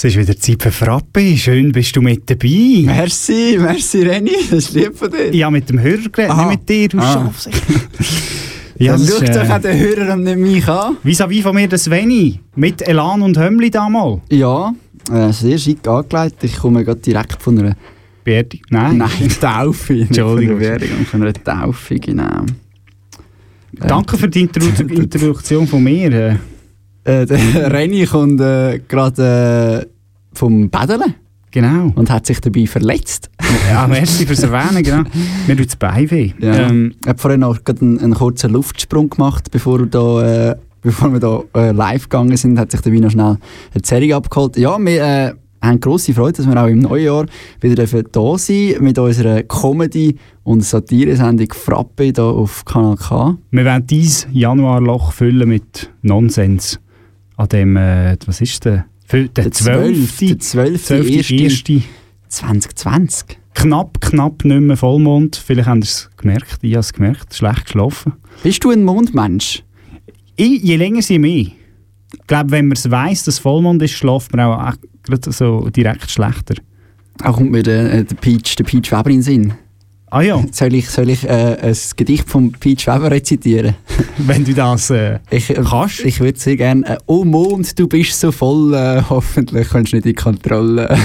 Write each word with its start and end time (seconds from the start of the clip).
Es 0.00 0.04
ist 0.04 0.16
wieder 0.16 0.36
Zeit 0.38 0.62
für 0.62 0.70
Frappe. 0.70 1.36
Schön 1.36 1.72
bist 1.72 1.96
du 1.96 2.00
mit 2.00 2.30
dabei. 2.30 2.82
Merci, 2.84 3.58
merci 3.60 4.02
Renny, 4.04 4.30
das 4.48 4.66
ist 4.66 4.74
lieb 4.74 4.96
von 4.96 5.10
dir. 5.10 5.34
Ja, 5.34 5.50
mit 5.50 5.68
dem 5.68 5.80
Hörer 5.80 6.08
geredet, 6.08 6.30
Aha. 6.30 6.50
nicht 6.50 6.60
mit 6.60 6.68
dir, 6.68 6.88
du 6.88 6.98
Ah. 6.98 7.12
Schafs. 7.14 7.48
ja, 8.78 8.96
Dann 8.96 9.04
schaut 9.04 9.28
doch 9.34 9.56
äh, 9.56 9.60
den 9.60 9.76
Hörer 9.80 10.12
und 10.14 10.22
nicht 10.22 10.36
mich 10.38 10.68
an. 10.68 10.98
Vis-à-vis 11.02 11.42
von 11.42 11.52
mir 11.56 11.66
das 11.66 11.82
Sveni. 11.82 12.38
Mit 12.54 12.80
Elan 12.86 13.22
und 13.22 13.36
Hömmli 13.36 13.70
damals. 13.72 14.20
Ja, 14.30 14.72
äh, 15.12 15.32
sehr 15.32 15.58
schick 15.58 15.84
angelegt. 15.88 16.44
Ich 16.44 16.56
komme 16.58 16.84
gerade 16.84 17.00
direkt 17.00 17.42
von 17.42 17.58
einer 17.58 17.76
Beerdigung. 18.22 18.66
Nein. 18.70 18.98
Nein, 18.98 19.10
Taufe. 19.40 19.94
Entschuldigung. 19.94 20.58
Von 20.58 20.64
einer 20.64 20.78
Beerdigung, 20.78 21.06
von 21.06 21.22
einer 21.22 21.32
Taufe, 21.32 21.96
genau. 21.98 22.46
Danke 23.72 24.16
für 24.16 24.28
die 24.28 24.42
Introdu 24.42 24.80
Introduktion 24.94 25.66
von 25.66 25.82
mir. 25.82 26.38
Äh. 27.04 27.26
Der 27.26 27.72
Renny 27.72 28.04
kommt 28.06 28.40
äh, 28.40 28.80
gerade 28.86 29.86
äh, 29.86 30.36
vom 30.36 30.70
Paddeln 30.70 31.14
Genau. 31.50 31.92
und 31.94 32.10
hat 32.10 32.26
sich 32.26 32.40
dabei 32.40 32.66
verletzt. 32.66 33.30
Ja, 33.70 33.86
merci 33.88 34.26
fürs 34.26 34.42
Erwähnen, 34.42 34.82
genau. 34.82 35.02
Mir 35.46 35.56
tut 35.56 35.66
das 35.66 35.76
Bein 35.76 36.10
weh. 36.10 36.32
Ja. 36.40 36.68
Ähm, 36.68 36.92
Ich 37.02 37.08
habe 37.08 37.18
vorhin 37.18 37.40
noch 37.40 37.58
einen, 37.80 37.98
einen 38.00 38.14
kurzen 38.14 38.50
Luftsprung 38.52 39.08
gemacht, 39.08 39.50
bevor, 39.50 39.86
da, 39.86 40.50
äh, 40.50 40.56
bevor 40.82 41.10
wir 41.12 41.20
da 41.20 41.42
äh, 41.56 41.72
live 41.72 42.04
gegangen 42.10 42.36
sind, 42.36 42.58
hat 42.58 42.70
sich 42.70 42.82
dabei 42.82 42.98
noch 42.98 43.10
schnell 43.10 43.38
eine 43.72 43.82
Zerrung 43.82 44.12
abgeholt. 44.12 44.58
Ja, 44.58 44.78
wir 44.78 45.02
äh, 45.02 45.32
haben 45.62 45.80
grosse 45.80 46.12
Freude, 46.12 46.36
dass 46.36 46.46
wir 46.46 46.62
auch 46.62 46.68
im 46.68 46.80
Neujahr 46.80 47.24
wieder 47.62 47.74
dürfen 47.76 48.04
da 48.12 48.36
sein 48.36 48.74
mit 48.80 48.98
unserer 48.98 49.42
Comedy- 49.42 50.16
und 50.44 50.62
Satire-Sendung 50.62 51.48
Frappe 51.54 52.04
hier 52.04 52.24
auf 52.24 52.64
Kanal 52.66 52.96
K. 52.96 53.38
wir 53.50 53.64
werden 53.64 53.86
dieses 53.86 54.26
Januarloch 54.32 55.12
füllen 55.12 55.48
mit 55.48 55.90
Nonsens. 56.02 56.78
An 57.38 57.48
dem, 57.48 57.76
äh, 57.76 58.16
was 58.26 58.40
ist 58.40 58.64
der? 58.64 58.84
Für- 59.06 59.28
Der 59.28 59.50
12. 59.50 60.18
Der 60.18 60.38
12. 60.38 60.84
12. 60.84 61.10
erste 61.30 61.72
1. 61.74 61.82
2020. 62.28 63.38
Knapp, 63.54 64.00
knapp 64.00 64.44
nicht 64.44 64.60
mehr 64.60 64.76
Vollmond. 64.76 65.36
Vielleicht 65.36 65.66
haben 65.68 65.82
Sie 65.82 65.86
es 65.88 66.10
gemerkt. 66.16 66.58
Ich 66.62 66.72
habe 66.74 66.80
es 66.80 66.92
gemerkt. 66.92 67.34
Schlecht 67.34 67.64
geschlafen. 67.64 68.12
Bist 68.42 68.62
du 68.64 68.70
ein 68.70 68.84
Mondmensch? 68.84 69.64
Ich, 70.36 70.62
je 70.62 70.76
länger, 70.76 71.00
je 71.00 71.18
mehr. 71.18 71.46
Ich 72.12 72.26
glaube, 72.26 72.50
wenn 72.50 72.66
man 72.68 72.76
es 72.76 72.90
weiss, 72.90 73.24
dass 73.24 73.38
Vollmond 73.38 73.82
ist, 73.82 73.92
schläft 73.92 74.34
man 74.36 74.46
auch 74.46 74.74
so 75.32 75.68
direkt 75.70 76.10
schlechter. 76.10 76.54
Auch 77.24 77.36
kommt 77.36 77.50
mir 77.50 77.62
der, 77.62 77.92
äh, 77.92 78.04
der 78.04 78.14
Peach, 78.16 78.54
der 78.56 78.64
Peach 78.64 78.92
Weber 78.92 79.10
in 79.10 79.16
den 79.16 79.22
Sinn. 79.22 79.52
Ah 80.10 80.22
ja, 80.22 80.42
Soll 80.52 80.74
ich, 80.74 80.88
soll 80.88 81.10
ich 81.10 81.24
äh, 81.24 81.56
ein 81.60 81.76
Gedicht 81.96 82.28
von 82.28 82.52
Peach 82.52 82.86
Weber 82.86 83.10
rezitieren? 83.10 83.74
wenn 84.18 84.44
du 84.44 84.54
das 84.54 84.90
äh, 84.90 85.18
Ich, 85.30 85.50
äh, 85.50 85.62
kannst. 85.62 86.00
Ich 86.00 86.20
würde 86.20 86.38
sehr 86.38 86.56
gerne. 86.56 86.86
Äh, 86.86 86.98
oh 87.06 87.24
Mond, 87.24 87.78
du 87.78 87.86
bist 87.86 88.18
so 88.18 88.32
voll. 88.32 88.74
Äh, 88.74 89.02
hoffentlich 89.10 89.68
kommst 89.68 89.92
du 89.92 89.96
nicht 89.96 90.06
in 90.06 90.12
die 90.12 90.14
Kontrolle. 90.14 90.96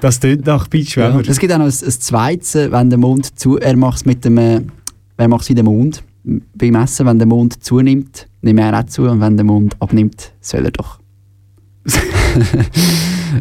Das 0.00 0.20
tönt 0.20 0.46
nach 0.46 0.68
Beach 0.68 0.96
ja. 0.96 1.12
Weber. 1.12 1.28
Es 1.28 1.38
gibt 1.38 1.52
auch 1.52 1.58
noch 1.58 1.66
ein, 1.66 1.72
ein 1.72 1.90
zweites, 1.90 2.70
wenn 2.70 2.90
der 2.90 2.98
Mond 2.98 3.38
zu. 3.38 3.58
Er 3.58 3.76
macht 3.76 3.98
es 3.98 4.04
mit 4.06 4.24
dem. 4.24 4.38
Äh, 4.38 4.60
er 5.16 5.28
macht 5.28 5.42
es 5.42 5.50
wie 5.50 5.54
der 5.54 5.64
Mond. 5.64 6.02
Beim 6.24 6.74
Essen, 6.76 7.06
wenn 7.06 7.18
der 7.18 7.28
Mond 7.28 7.62
zunimmt, 7.62 8.26
nimmt 8.40 8.60
er 8.60 8.78
auch 8.78 8.86
zu. 8.86 9.02
Und 9.02 9.20
wenn 9.20 9.36
der 9.36 9.44
Mond 9.44 9.76
abnimmt, 9.78 10.32
soll 10.40 10.64
er 10.64 10.70
doch. 10.70 11.00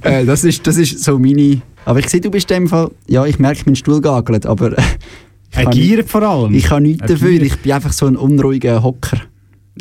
äh, 0.02 0.26
das, 0.26 0.44
ist, 0.44 0.68
das 0.68 0.78
ist 0.78 1.02
so 1.02 1.18
meine. 1.18 1.62
Aber 1.86 2.00
ich 2.00 2.10
sehe, 2.10 2.22
du 2.22 2.32
bist 2.32 2.50
in 2.52 2.64
dem 2.64 2.68
Fall. 2.68 2.92
Ja, 3.08 3.26
ich 3.26 3.40
merke, 3.40 3.64
mein 3.66 3.76
Stuhl 3.76 4.02
gagelt, 4.02 4.46
aber. 4.46 4.78
ich 5.52 5.58
Er 5.58 5.66
giert 5.66 6.10
vor 6.10 6.24
allem. 6.24 6.54
Ich 6.54 6.66
kann 6.66 6.84
nichts 6.84 7.08
dafür, 7.08 7.30
ich 7.30 7.58
bin 7.60 7.72
einfach 7.72 7.94
so 7.94 8.06
ein 8.06 8.16
unruhiger 8.16 8.84
Hocker. 8.84 9.18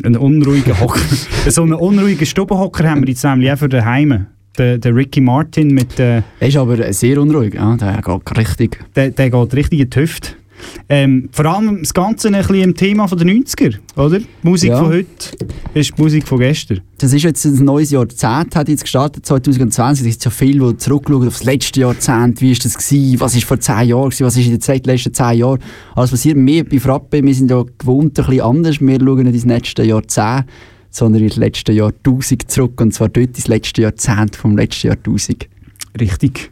Ein 0.03 0.17
unruhiger 0.17 0.79
Hocker. 0.79 1.01
so 1.49 1.63
einen 1.63 1.73
unruhigen 1.73 2.25
Stubenhocker 2.25 2.89
haben 2.89 3.01
wir 3.01 3.09
jetzt 3.09 3.23
nämlich 3.23 3.51
auch 3.51 3.57
für 3.57 3.69
daheim. 3.69 4.27
Der, 4.57 4.77
der 4.77 4.95
Ricky 4.95 5.19
Martin 5.19 5.73
mit 5.73 5.99
äh, 5.99 6.21
Er 6.39 6.47
ist 6.47 6.57
aber 6.57 6.93
sehr 6.93 7.19
unruhig, 7.19 7.55
ja, 7.55 7.75
der 7.75 8.01
geht 8.03 8.37
richtig. 8.37 8.79
der, 8.95 9.09
der 9.09 9.31
geht 9.31 9.53
richtig 9.55 9.79
in 9.79 9.89
die 9.89 9.99
Hüfte. 9.99 10.29
Ähm, 10.89 11.29
vor 11.31 11.45
allem 11.45 11.79
das 11.81 11.93
Ganze 11.93 12.27
ein 12.29 12.33
bisschen 12.35 12.55
im 12.61 12.75
Thema 12.75 13.07
von 13.07 13.17
den 13.17 13.43
90er, 13.43 13.75
oder? 13.95 14.19
Die 14.19 14.25
Musik 14.43 14.69
Ja. 14.69 14.79
von 14.79 14.87
heute 14.89 15.07
ist 15.73 15.97
die 15.97 16.01
Musik 16.01 16.27
von 16.27 16.39
gestern. 16.39 16.81
Das 16.97 17.11
ist 17.13 17.23
jetzt 17.23 17.45
ein 17.45 17.63
neues 17.65 17.91
Jahrzehnt, 17.91 18.55
hat 18.55 18.69
jetzt 18.69 18.83
gestartet, 18.83 19.25
2020. 19.25 20.05
Es 20.07 20.13
ist 20.15 20.21
so 20.21 20.29
viel, 20.29 20.61
wo 20.61 20.71
zurückschauen 20.71 21.27
auf 21.27 21.33
das 21.37 21.43
letzte 21.43 21.79
Jahrzehnt. 21.81 22.41
Wie 22.41 22.51
war 22.51 22.57
das? 22.63 22.77
Gewesen? 22.77 23.19
Was 23.19 23.35
war 23.35 23.41
vor 23.41 23.59
zehn 23.59 23.87
Jahren? 23.89 24.09
Gewesen? 24.09 24.25
Was 24.25 24.37
ist 24.37 24.45
in 24.47 24.59
den 24.59 24.83
letzten 24.85 25.13
zehn 25.13 25.37
Jahren? 25.37 25.59
Alles 25.95 26.11
passiert. 26.11 26.37
Wir 26.37 26.63
bei 26.67 26.79
Frappe, 26.79 27.23
wir 27.23 27.33
sind 27.35 27.51
ja 27.51 27.63
gewohnt 27.77 28.17
ein 28.19 28.25
bisschen 28.25 28.41
anders. 28.41 28.79
Wir 28.81 28.99
schauen 28.99 29.23
nicht 29.23 29.33
ins 29.35 29.45
letzte 29.45 29.83
Jahrzehnt, 29.83 30.45
sondern 30.89 31.23
ins 31.23 31.35
letzte 31.37 31.71
Jahrtausend 31.73 32.49
zurück. 32.49 32.79
Und 32.79 32.93
zwar 32.93 33.09
dort 33.09 33.35
ins 33.35 33.47
letzte 33.47 33.81
Jahrzehnt 33.81 34.35
vom 34.35 34.55
letzten 34.57 34.87
Jahrtausend. 34.87 35.47
Richtig. 35.99 36.51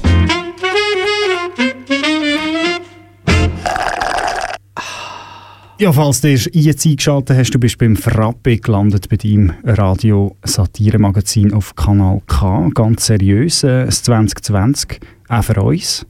Ja, 5.81 5.91
falls 5.91 6.21
du 6.21 6.27
jetzt 6.29 6.85
eingeschaltet 6.85 7.35
hast, 7.35 7.55
du 7.55 7.59
bist 7.59 7.79
beim 7.79 7.95
Frappe 7.95 8.57
gelandet, 8.57 9.09
bei 9.09 9.17
deinem 9.17 9.51
Radio-Satire-Magazin 9.63 11.53
auf 11.53 11.73
Kanal 11.75 12.21
K. 12.27 12.69
Ganz 12.75 13.07
seriös, 13.07 13.63
äh, 13.63 13.85
das 13.85 14.03
2020, 14.03 14.99
auch 15.27 15.43
für 15.43 15.59
uns. 15.59 16.05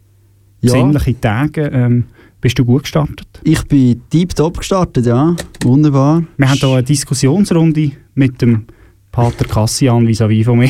Ja. 0.60 0.72
Sinnliche 0.72 1.22
Tage. 1.22 1.68
Ähm, 1.68 2.04
bist 2.42 2.60
du 2.60 2.66
gut 2.66 2.82
gestartet? 2.82 3.30
Ich 3.46 3.64
bin 3.64 4.02
tiptop 4.10 4.58
gestartet, 4.58 5.06
ja. 5.06 5.38
Wunderbar. 5.64 6.22
Wir 6.36 6.50
haben 6.50 6.58
hier 6.58 6.68
eine 6.68 6.84
Diskussionsrunde 6.84 7.92
mit 8.14 8.42
dem 8.42 8.66
Pater 9.12 9.46
Cassian 9.46 10.08
vis-à-vis 10.08 10.46
von 10.46 10.58
mir. 10.60 10.70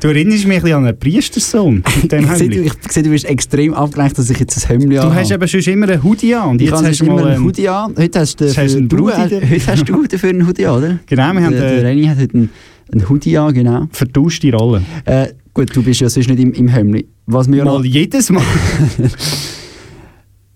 du 0.00 0.08
erinnerst 0.08 0.46
mich 0.46 0.64
ein 0.64 0.72
an 0.72 0.84
einen 0.86 0.98
Priestersohn. 0.98 1.82
mit 2.02 2.10
dem 2.10 2.22
du, 2.22 2.28
Hemdli. 2.28 2.60
ich 2.66 2.92
sehe, 2.92 3.02
du 3.02 3.10
bist 3.10 3.24
extrem 3.24 3.72
abgelenkt, 3.72 4.18
dass 4.18 4.28
ich 4.30 4.38
jetzt 4.38 4.64
ein 4.64 4.80
Hemd 4.80 4.92
Du 4.92 4.98
habe. 4.98 5.14
hast 5.14 5.30
eben 5.30 5.46
schon 5.48 5.60
immer 5.72 5.88
einen 5.88 6.02
Hoodie 6.02 6.34
an 6.34 6.50
und 6.50 6.62
ich 6.62 6.70
jetzt 6.70 6.82
hast 6.82 7.00
du 7.00 7.04
mal... 7.06 7.26
einen 7.26 7.44
Hoodie 7.44 7.68
an. 7.68 7.94
Heute 7.96 8.20
hast 8.20 8.40
du, 8.40 8.46
hast 8.46 8.56
du 8.56 8.78
einen 8.78 8.88
du, 8.88 9.08
heute 9.10 9.66
hast 9.66 9.88
du 9.88 10.06
dafür 10.06 10.30
einen 10.30 10.46
Hoodie 10.46 10.66
an, 10.66 10.78
oder? 10.78 10.98
genau, 11.06 11.32
wir 11.32 11.42
haben 11.42 11.52
der, 11.52 11.74
der 11.76 11.84
Renny 11.84 12.06
hat 12.06 12.18
heute 12.18 12.34
einen, 12.34 12.50
einen 12.92 13.08
Hoodie 13.08 13.38
an, 13.38 13.54
genau. 13.54 13.86
vertauschte 13.92 14.52
Rolle. 14.52 14.82
Äh, 15.04 15.28
gut, 15.54 15.74
du 15.74 15.82
bist 15.82 16.00
ja 16.00 16.08
sonst 16.08 16.28
nicht 16.28 16.40
im, 16.40 16.52
im 16.52 16.68
Hemd. 16.68 17.04
Was 17.26 17.48
wir 17.48 17.58
ja 17.58 17.64
noch, 17.64 17.78
Mal 17.78 17.86
jedes 17.86 18.30
Mal. 18.30 18.42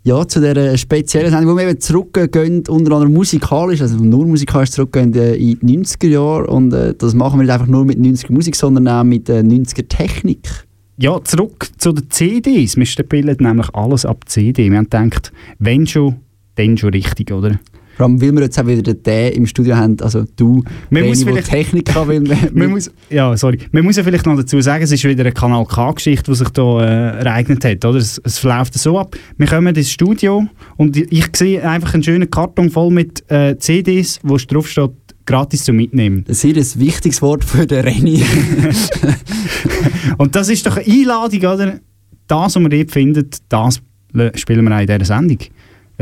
ja, 0.07 0.29
zu 0.29 0.41
dieser 0.41 0.77
speziellen 0.77 1.31
Sendung, 1.31 1.55
wo 1.55 1.57
wir 1.57 1.67
eben 1.67 1.81
zurückgehen, 1.81 2.63
unter 2.69 2.93
anderem 2.93 3.15
musikalisch, 3.15 3.81
also 3.81 3.97
nur 3.97 4.27
musikalisch 4.27 4.71
zurückgehen 4.71 5.15
äh, 5.15 5.35
in 5.35 5.59
die 5.63 5.79
90er 5.79 6.09
Jahre. 6.09 6.47
Und 6.47 6.75
äh, 6.75 6.95
das 6.95 7.15
machen 7.15 7.39
wir 7.39 7.45
nicht 7.45 7.53
einfach 7.53 7.67
nur 7.67 7.87
mit 7.87 7.99
90er 7.99 8.31
Musik, 8.31 8.55
sondern 8.55 8.87
auch 8.87 9.03
mit 9.03 9.31
äh, 9.31 9.41
90er 9.41 9.89
Technik. 9.89 10.67
Ja, 10.99 11.19
zurück 11.25 11.69
zu 11.79 11.93
den 11.93 12.11
CDs. 12.11 12.77
Wir 12.77 12.85
spielen 12.85 13.35
nämlich 13.41 13.75
alles 13.75 14.05
ab 14.05 14.29
CD. 14.29 14.71
Wir 14.71 14.77
haben 14.77 14.85
gedacht, 14.85 15.33
wenn 15.59 15.87
schon, 15.87 16.17
dann 16.57 16.77
schon 16.77 16.91
richtig, 16.91 17.33
oder? 17.33 17.59
Vor 17.97 18.07
allem, 18.07 18.21
weil 18.21 18.33
wir 18.33 18.43
jetzt 18.43 18.59
auch 18.59 18.67
wieder 18.67 18.95
den 18.95 19.33
im 19.33 19.47
Studio 19.47 19.77
haben, 19.77 19.97
also 20.01 20.25
du, 20.37 20.63
Man 20.91 21.03
Renny, 21.03 21.09
muss 21.09 21.25
vielleicht- 21.25 21.49
Technik 21.51 21.85
kann, 21.87 22.09
weil 22.09 22.23
wir, 22.25 22.37
Man 22.53 22.71
muss, 22.71 22.91
ja, 23.11 23.37
sorry. 23.37 23.59
Man 23.73 23.85
muss 23.85 23.97
ja 23.97 24.03
vielleicht 24.05 24.27
noch 24.27 24.37
dazu 24.37 24.61
sagen, 24.61 24.83
es 24.85 24.93
ist 24.93 25.05
wieder 25.05 25.23
eine 25.23 25.33
Kanal 25.33 25.65
K-Geschichte, 25.67 26.31
die 26.31 26.37
sich 26.37 26.49
hier 26.55 26.79
äh, 26.81 27.19
ereignet 27.25 27.65
hat. 27.65 27.85
Oder? 27.85 27.99
Es, 27.99 28.21
es 28.25 28.43
läuft 28.43 28.75
so 28.75 28.99
ab. 28.99 29.17
Wir 29.39 29.47
kommen 29.47 29.75
ins 29.75 29.91
Studio 29.91 30.47
und 30.77 30.97
ich, 30.97 31.27
sehe 31.37 31.69
einfach 31.69 31.95
einen 31.95 32.03
schönen 32.03 32.31
Karton 32.31 32.71
voll 32.71 32.91
mit 32.91 33.29
äh, 33.31 33.57
CDs, 33.59 34.19
wo 34.23 34.37
drauf 34.37 34.69
steht, 34.69 34.91
gratis 35.27 35.65
zu 35.65 35.73
mitnehmen. 35.73 36.25
Das 36.27 36.45
ist 36.45 36.77
ein 36.77 36.81
wichtiges 36.83 37.23
Wort 37.23 37.45
für 37.45 37.67
den 37.67 37.81
Renny. 37.85 38.23
Und 40.19 40.35
das 40.37 40.49
ist 40.49 40.67
doch 40.67 40.77
eine 40.77 40.87
Einladung, 40.87 41.41
oder? 41.41 41.81
Das, 42.27 42.55
was 42.55 42.59
man 42.59 42.71
dort 42.71 42.91
findet, 42.91 43.39
das 43.49 43.81
le- 44.13 44.33
spielen 44.37 44.65
wir 44.67 44.75
auch 44.77 44.81
in 44.81 44.87
dieser 44.87 45.05
Sendung. 45.05 45.39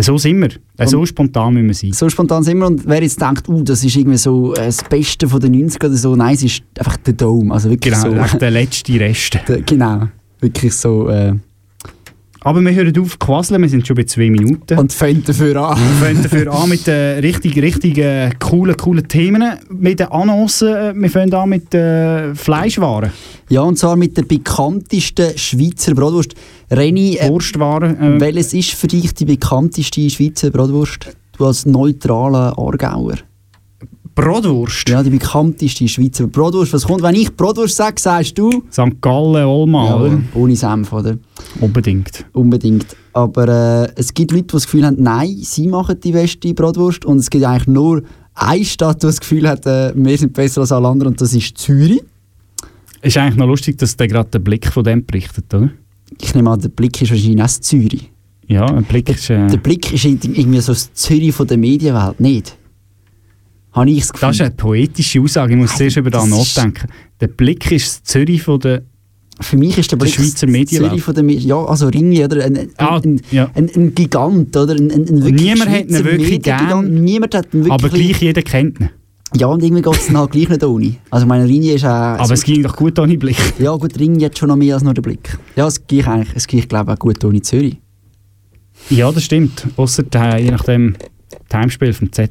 So 0.01 0.17
sind 0.19 0.41
wir. 0.41 0.51
Äh, 0.79 0.87
So 0.87 1.05
spontan 1.05 1.55
müssen 1.55 1.67
wir 1.69 1.75
sein. 1.75 1.93
so 1.93 2.09
spontan 2.09 2.43
sind 2.43 2.59
wir 2.59 2.67
und 2.67 2.87
wer 2.87 3.03
jetzt 3.03 3.21
denkt, 3.21 3.49
uh, 3.49 3.63
das 3.63 3.85
ist 3.85 3.95
irgendwie 3.97 4.17
so 4.19 4.55
äh, 4.55 4.67
das 4.67 4.83
Beste 4.85 5.29
von 5.29 5.39
den 5.41 5.55
90ern 5.69 5.87
oder 5.87 5.97
so, 5.97 6.17
nein, 6.17 6.35
es 6.35 6.43
ist 6.45 6.63
einfach 6.79 6.97
der 6.99 7.13
Dome, 7.15 7.53
also 7.53 7.69
wirklich 7.69 7.93
Genau, 7.95 8.25
so. 8.27 8.39
der 8.39 8.51
letzte 8.51 8.99
Rest. 8.99 9.39
Der- 9.47 9.61
genau, 9.63 10.09
wirklich 10.41 10.75
so 10.75 11.09
äh, 11.09 11.35
Aber 12.45 12.61
wir 12.61 12.75
hören 12.75 12.99
auf 12.99 13.19
quasseln, 13.19 13.63
wir 13.63 13.69
sind 13.69 13.87
schon 13.87 13.95
bei 13.97 14.03
zwei 14.05 14.29
Minuten. 14.29 14.77
und 14.79 14.93
fängt 14.93 15.29
dafür 15.29 15.57
an. 15.57 15.79
Wir 15.79 16.07
fangen 16.07 16.23
dafür 16.23 16.53
an 16.53 16.69
mit 16.69 16.89
äh, 16.89 17.19
richtig, 17.21 17.57
richtig 17.63 17.99
äh, 17.99 18.31
coolen, 18.41 18.77
coolen 18.77 19.07
Themen. 19.07 19.45
Mit 19.71 20.01
den 20.01 20.09
Annoncen, 20.09 20.69
äh, 20.69 20.93
wir 20.95 21.11
fangen 21.11 21.33
an 21.35 21.49
mit 21.49 21.73
äh, 21.73 22.35
Fleischwaren, 22.35 23.13
Ja, 23.49 23.61
und 23.63 23.79
zwar 23.79 23.95
mit 23.97 24.17
der 24.17 24.25
bekanntesten 24.25 25.39
Schweizer 25.39 25.95
Bratwurst. 25.95 26.35
Renny, 26.71 27.17
äh, 27.17 27.29
Wurstwaren. 27.29 28.17
Äh, 28.17 28.21
welches 28.21 28.55
ist 28.55 28.71
für 28.71 28.89
dich 28.89 29.15
die 29.15 29.25
bekannteste 29.25 30.11
Schweizer 30.11 30.51
Bratwurst? 30.51 31.17
Du 31.39 31.47
als 31.47 31.65
neutraler 31.65 32.59
Aargauer. 32.59 33.15
Bratwurst. 34.15 34.89
Ja, 34.89 35.03
die 35.03 35.11
bekannteste 35.11 35.89
Schweizer 35.89 36.27
Bratwurst. 36.27 36.73
Was 36.73 36.87
kommt, 36.87 37.03
wenn 37.03 37.15
ich 37.15 37.35
Bratwurst 37.35 37.77
sage, 37.77 38.01
sagst 38.01 38.37
du? 38.39 38.51
St. 38.71 39.01
Gallen, 39.01 39.45
Olma, 39.47 39.97
oder? 39.97 40.21
ohne 40.35 40.55
Senf, 40.57 40.93
oder? 40.93 41.17
Unbedingt. 41.61 42.25
Unbedingt. 42.33 42.87
Aber 43.15 43.49
äh, 43.87 43.93
es 43.97 44.13
gibt 44.13 44.33
Leute, 44.33 44.45
die 44.45 44.53
das 44.53 44.65
Gefühl 44.65 44.85
haben, 44.87 44.97
nein, 45.03 45.37
sie 45.41 45.67
machen 45.67 45.99
die 46.03 46.13
beste 46.13 46.53
Bratwurst. 46.55 47.05
Und 47.05 47.19
es 47.19 47.31
gibt 47.31 47.45
eigentlich 47.45 47.69
nur 47.69 48.03
eine 48.35 48.65
Stadt, 48.65 49.03
die 49.03 49.07
das 49.07 49.21
Gefühl 49.21 49.49
hat, 49.49 49.67
äh, 49.67 49.93
wir 49.95 50.17
sind 50.19 50.33
besser 50.33 50.63
als 50.63 50.73
alle 50.73 50.89
anderen, 50.89 51.13
und 51.13 51.21
das 51.21 51.33
ist 51.35 51.57
Zürich. 51.59 52.03
Ist 53.01 53.17
eigentlich 53.17 53.37
noch 53.37 53.47
lustig, 53.47 53.79
dass 53.79 53.97
der 53.97 54.09
gerade 54.09 54.31
den 54.31 54.45
Blick 54.45 54.67
von 54.69 54.85
dem 54.85 55.05
berichtet, 55.05 55.53
oder? 55.53 55.71
Ich 56.21 56.35
nehme 56.35 56.51
an, 56.51 56.61
der 56.61 56.69
Blick 56.69 57.01
ist 57.03 57.11
wahrscheinlich 57.11 57.37
das 57.41 57.61
Zürich. 57.61 58.11
Ja, 58.47 58.67
ein 58.67 58.85
Blick 58.85 59.09
ist... 59.09 59.31
Äh, 59.31 59.47
Der 59.47 59.57
Blick 59.57 59.93
ist 59.93 60.05
irgendwie 60.05 60.61
so 60.61 60.73
das 60.73 60.93
Zürich 60.93 61.35
von 61.35 61.47
der 61.47 61.57
Medienwelt, 61.57 62.21
nicht? 62.21 62.57
Habe 63.73 63.91
ich 63.91 64.01
das 64.01 64.13
Gefühl. 64.13 64.29
das 64.29 64.37
ist 64.37 64.41
eine 64.43 64.51
poetische 64.53 65.21
Aussage, 65.21 65.55
ich 65.55 65.59
muss 65.59 65.77
zuerst 65.77 65.97
über 65.97 66.11
das 66.11 66.27
nachdenken. 66.27 66.89
Der 67.21 67.29
Blick 67.29 67.71
ist 67.73 67.87
das 67.87 68.03
Zürich 68.05 68.43
von 68.43 68.61
der... 68.61 68.83
Für 69.41 69.57
mich 69.57 69.79
ist 69.79 69.91
der 69.91 69.99
Der 69.99 70.05
Blick 70.05 70.15
Schweizer 70.15 70.47
das 70.47 70.53
Medienwelt. 70.53 70.91
Zürich 70.91 71.03
von 71.03 71.15
der 71.15 71.25
Medien. 71.25 71.49
Ja, 71.49 71.65
also 71.65 71.89
Ringe, 71.89 72.25
oder? 72.25 72.45
Ein, 72.45 72.57
ein, 72.57 72.71
Ah, 72.77 73.01
ein, 73.03 73.21
ja. 73.31 73.51
ein, 73.55 73.95
Gigant, 73.95 74.55
oder? 74.57 74.75
Ein, 74.75 74.91
ein, 74.91 75.09
ein 75.09 75.25
wirklich 75.25 75.43
niemand 75.43 75.71
hat 75.71 75.81
ihn 75.81 75.89
Schweizer 75.89 76.05
wirklich 76.05 76.43
gern, 76.43 76.95
Niemand 77.03 77.35
hat 77.35 77.47
ihn 77.47 77.65
wirklich... 77.65 77.73
Aber 77.73 77.89
gleich 77.89 78.21
jeder 78.23 78.43
kennt 78.43 78.79
ihn. 78.81 78.91
Ja, 79.35 79.47
und 79.47 79.63
irgendwie 79.63 79.81
geht 79.81 79.95
es 79.95 80.11
halt 80.11 80.31
gleich 80.33 80.49
nicht 80.51 80.63
ohne. 80.63 80.97
Also 81.09 81.27
meine 81.27 81.49
Ringe 81.49 81.73
ist 81.73 81.85
auch... 81.87 81.89
Aber 81.89 82.35
es 82.35 82.45
ging 82.45 82.63
doch 82.63 82.77
gut 82.77 82.99
ohne 82.99 83.17
Blick. 83.17 83.39
Ja 83.59 83.75
gut, 83.77 83.99
Ringe 83.99 84.27
hat 84.27 84.39
schon 84.39 84.49
noch 84.49 84.57
mehr 84.57 84.75
als 84.75 84.85
nur 84.85 84.93
den 84.93 85.03
Blick. 85.03 85.39
Ja, 85.57 85.67
es 85.67 85.87
geht 85.87 86.07
eigentlich, 86.07 86.29
es 86.35 86.47
geht 86.47 86.69
glaube 86.69 86.93
ich 86.93 86.97
auch 86.97 87.01
gut 87.01 87.25
ohne 87.25 87.41
Zürich. 87.41 87.79
Ja, 88.91 89.11
das 89.11 89.25
stimmt. 89.25 89.67
Ausser 89.77 90.05
äh, 90.15 90.43
je 90.43 90.51
nachdem 90.51 90.95
Timespel 91.49 91.93
vom 91.95 92.13
Z. 92.13 92.31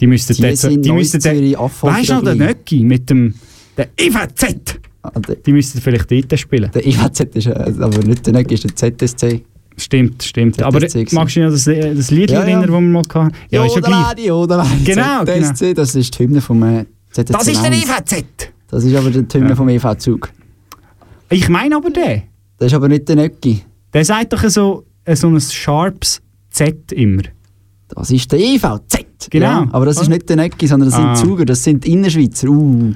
Die 0.00 0.06
müssten 0.06 0.34
Die 0.34 0.42
dort, 0.42 0.84
die 0.84 0.92
müssten 0.92 1.20
dort, 1.20 1.82
weißt 1.82 2.08
du 2.10 2.14
noch, 2.14 2.22
der. 2.24 2.34
Nöcki 2.36 2.84
mit 2.84 3.08
dem 3.10 3.34
der 3.76 3.88
IVZ, 4.00 4.78
Ah, 5.02 5.10
Der, 5.20 5.36
die 5.36 5.52
müssten 5.52 5.80
vielleicht 5.80 6.10
dort 6.10 6.38
spielen. 6.38 6.70
der 6.74 6.84
IWZ 6.86 7.20
ist 7.34 7.46
äh, 7.46 7.50
aber 7.80 7.98
nicht 8.04 8.26
der 8.26 8.32
Nöcki, 8.34 8.54
ist 8.54 8.64
der 8.82 8.96
ZSC. 8.98 9.42
Stimmt, 9.76 10.22
stimmt. 10.24 10.56
ZSC 10.56 10.64
Aber 10.64 10.80
gewesen. 10.80 11.06
magst 11.12 11.36
du 11.36 11.40
dich 11.40 11.46
noch 11.48 11.52
das, 11.52 11.66
äh, 11.68 11.94
das 11.94 12.10
Lied 12.10 12.30
Ja, 12.30 12.40
ja. 12.40 12.42
erinnern, 12.46 12.62
das 12.62 12.70
wir 12.72 12.80
mal 12.80 13.02
hatten? 13.14 13.32
Ja, 13.50 13.64
ist 13.64 13.74
ja 13.76 13.80
gleich. 13.80 14.04
Radio, 14.06 14.42
oder 14.42 14.66
Genau, 14.84 15.24
ZSC, 15.24 15.72
das 15.74 15.94
ist 15.94 16.18
die 16.18 16.24
Hymne 16.24 16.40
vom 16.40 16.62
äh, 16.64 16.84
ZSC. 17.12 17.32
Das 17.32 17.46
ist 17.46 17.62
der 17.62 17.70
1. 17.70 17.84
IVZ! 17.84 18.24
Das 18.70 18.84
ist 18.84 18.94
aber 18.96 19.10
die 19.10 19.18
Hymne 19.38 19.50
Ja. 19.50 19.56
vom 19.56 19.68
EV-Zug. 19.68 20.30
Ich 21.30 21.48
meine 21.48 21.76
aber 21.76 21.90
den. 21.90 22.22
Das 22.58 22.66
ist 22.66 22.74
aber 22.74 22.88
nicht 22.88 23.08
der 23.08 23.16
Nöcki. 23.16 23.62
Der 23.94 24.04
sagt 24.04 24.32
doch 24.32 24.42
so, 24.48 24.84
so 25.14 25.28
ein 25.28 25.40
sharpes 25.40 26.20
Z 26.50 26.90
immer. 26.92 27.22
Das 27.88 28.10
ist 28.10 28.30
der 28.30 28.38
EVZ. 28.38 29.30
Genau. 29.30 29.46
Ja, 29.46 29.68
aber 29.72 29.86
das 29.86 30.00
ist 30.00 30.08
Ah. 30.08 30.10
nicht 30.10 30.28
der 30.28 30.36
Nöcki, 30.36 30.66
sondern 30.66 30.90
das 30.90 30.98
Ah. 30.98 31.16
sind 31.16 31.26
Zuger, 31.26 31.44
das 31.44 31.62
sind 31.64 31.86
Innerschweizer. 31.86 32.48
Uh. 32.48 32.94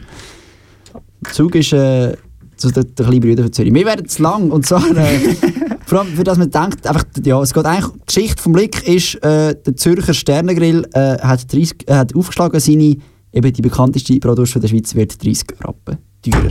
Zug 1.33 1.55
ist 1.55 1.73
äh, 1.73 2.17
so 2.57 2.71
der, 2.71 2.85
der 2.85 3.07
kleine 3.07 3.21
Bruder 3.21 3.43
von 3.45 3.53
Zürich. 3.53 3.73
Wir 3.73 3.87
werden 3.87 4.07
zu 4.09 4.23
lang 4.23 4.51
und 4.51 4.67
zwar, 4.67 4.85
äh, 4.97 5.19
vor 5.87 6.01
allem 6.01 6.09
für 6.15 6.25
das 6.25 6.39
man 6.39 6.51
denkt, 6.51 6.87
einfach, 6.87 7.05
ja, 7.25 7.41
es 7.43 7.53
geht 7.55 7.65
eigentlich, 7.65 7.93
die 7.93 8.07
Geschichte 8.07 8.43
vom 8.43 8.53
Blick 8.53 8.87
ist, 8.89 9.15
äh, 9.25 9.55
der 9.55 9.77
Zürcher 9.77 10.15
Sternengrill 10.15 10.87
äh, 10.95 11.19
hat, 11.19 11.53
30, 11.53 11.89
äh, 11.89 11.95
hat 11.95 12.15
aufgeschlagen, 12.15 12.61
seine, 12.61 12.97
eben 13.33 13.53
die 13.53 13.63
bekannteste 13.63 14.19
Bratwurst 14.19 14.63
der 14.63 14.69
Schweiz 14.69 14.95
wird 14.95 15.23
30 15.25 15.47
Rappen 15.65 15.99
teurer. 16.23 16.51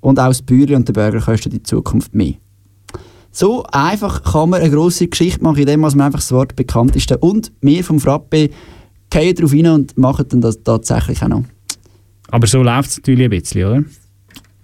Und 0.00 0.18
auch 0.18 0.28
das 0.28 0.42
Bäuerli 0.42 0.74
und 0.74 0.86
der 0.88 0.92
Burger 0.92 1.20
kosten 1.20 1.52
in 1.52 1.64
Zukunft 1.64 2.14
mehr. 2.14 2.34
So 3.36 3.64
einfach 3.72 4.22
kann 4.22 4.50
man 4.50 4.60
eine 4.60 4.70
grosse 4.70 5.08
Geschichte 5.08 5.42
machen, 5.42 5.58
indem 5.58 5.80
man 5.80 6.00
einfach 6.00 6.20
das 6.20 6.30
Wort 6.30 6.54
bekannteste 6.54 7.18
und 7.18 7.50
wir 7.62 7.82
vom 7.82 7.98
Frappe 7.98 8.48
gehen 9.10 9.34
darauf 9.34 9.52
rein 9.52 9.66
und 9.66 9.98
machen 9.98 10.26
dann 10.28 10.40
das 10.40 10.62
tatsächlich 10.62 11.20
auch 11.20 11.28
noch. 11.28 11.42
Aber 12.28 12.46
so 12.46 12.62
läuft 12.62 12.90
es 12.90 12.96
natürlich 12.98 13.24
ein 13.24 13.30
bisschen, 13.30 13.64
oder? 13.64 13.84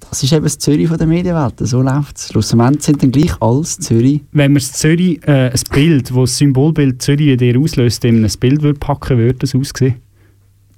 Das 0.08 0.22
ist 0.22 0.32
eben 0.32 0.44
das 0.44 0.56
Zürich 0.58 0.86
von 0.86 0.98
der 0.98 1.08
Medienwelt, 1.08 1.54
so 1.58 1.82
läuft 1.82 2.18
es. 2.18 2.28
Schlussendlich 2.28 2.84
sind 2.84 3.02
dann 3.02 3.10
gleich 3.10 3.32
alles 3.42 3.76
Zürich. 3.78 4.20
Wenn 4.30 4.52
man 4.52 4.60
das 4.60 4.72
Zürich, 4.72 5.20
äh, 5.26 5.50
ein 5.50 5.60
Bild, 5.72 6.14
wo 6.14 6.20
das 6.20 6.38
Symbolbild 6.38 7.02
Zürich 7.02 7.26
in 7.26 7.38
dir 7.38 7.58
auslöst, 7.58 8.04
in 8.04 8.24
ein 8.24 8.32
Bild 8.38 8.62
würde 8.62 8.78
packen, 8.78 9.18
würde 9.18 9.40
das 9.40 9.52
aussehen? 9.52 9.96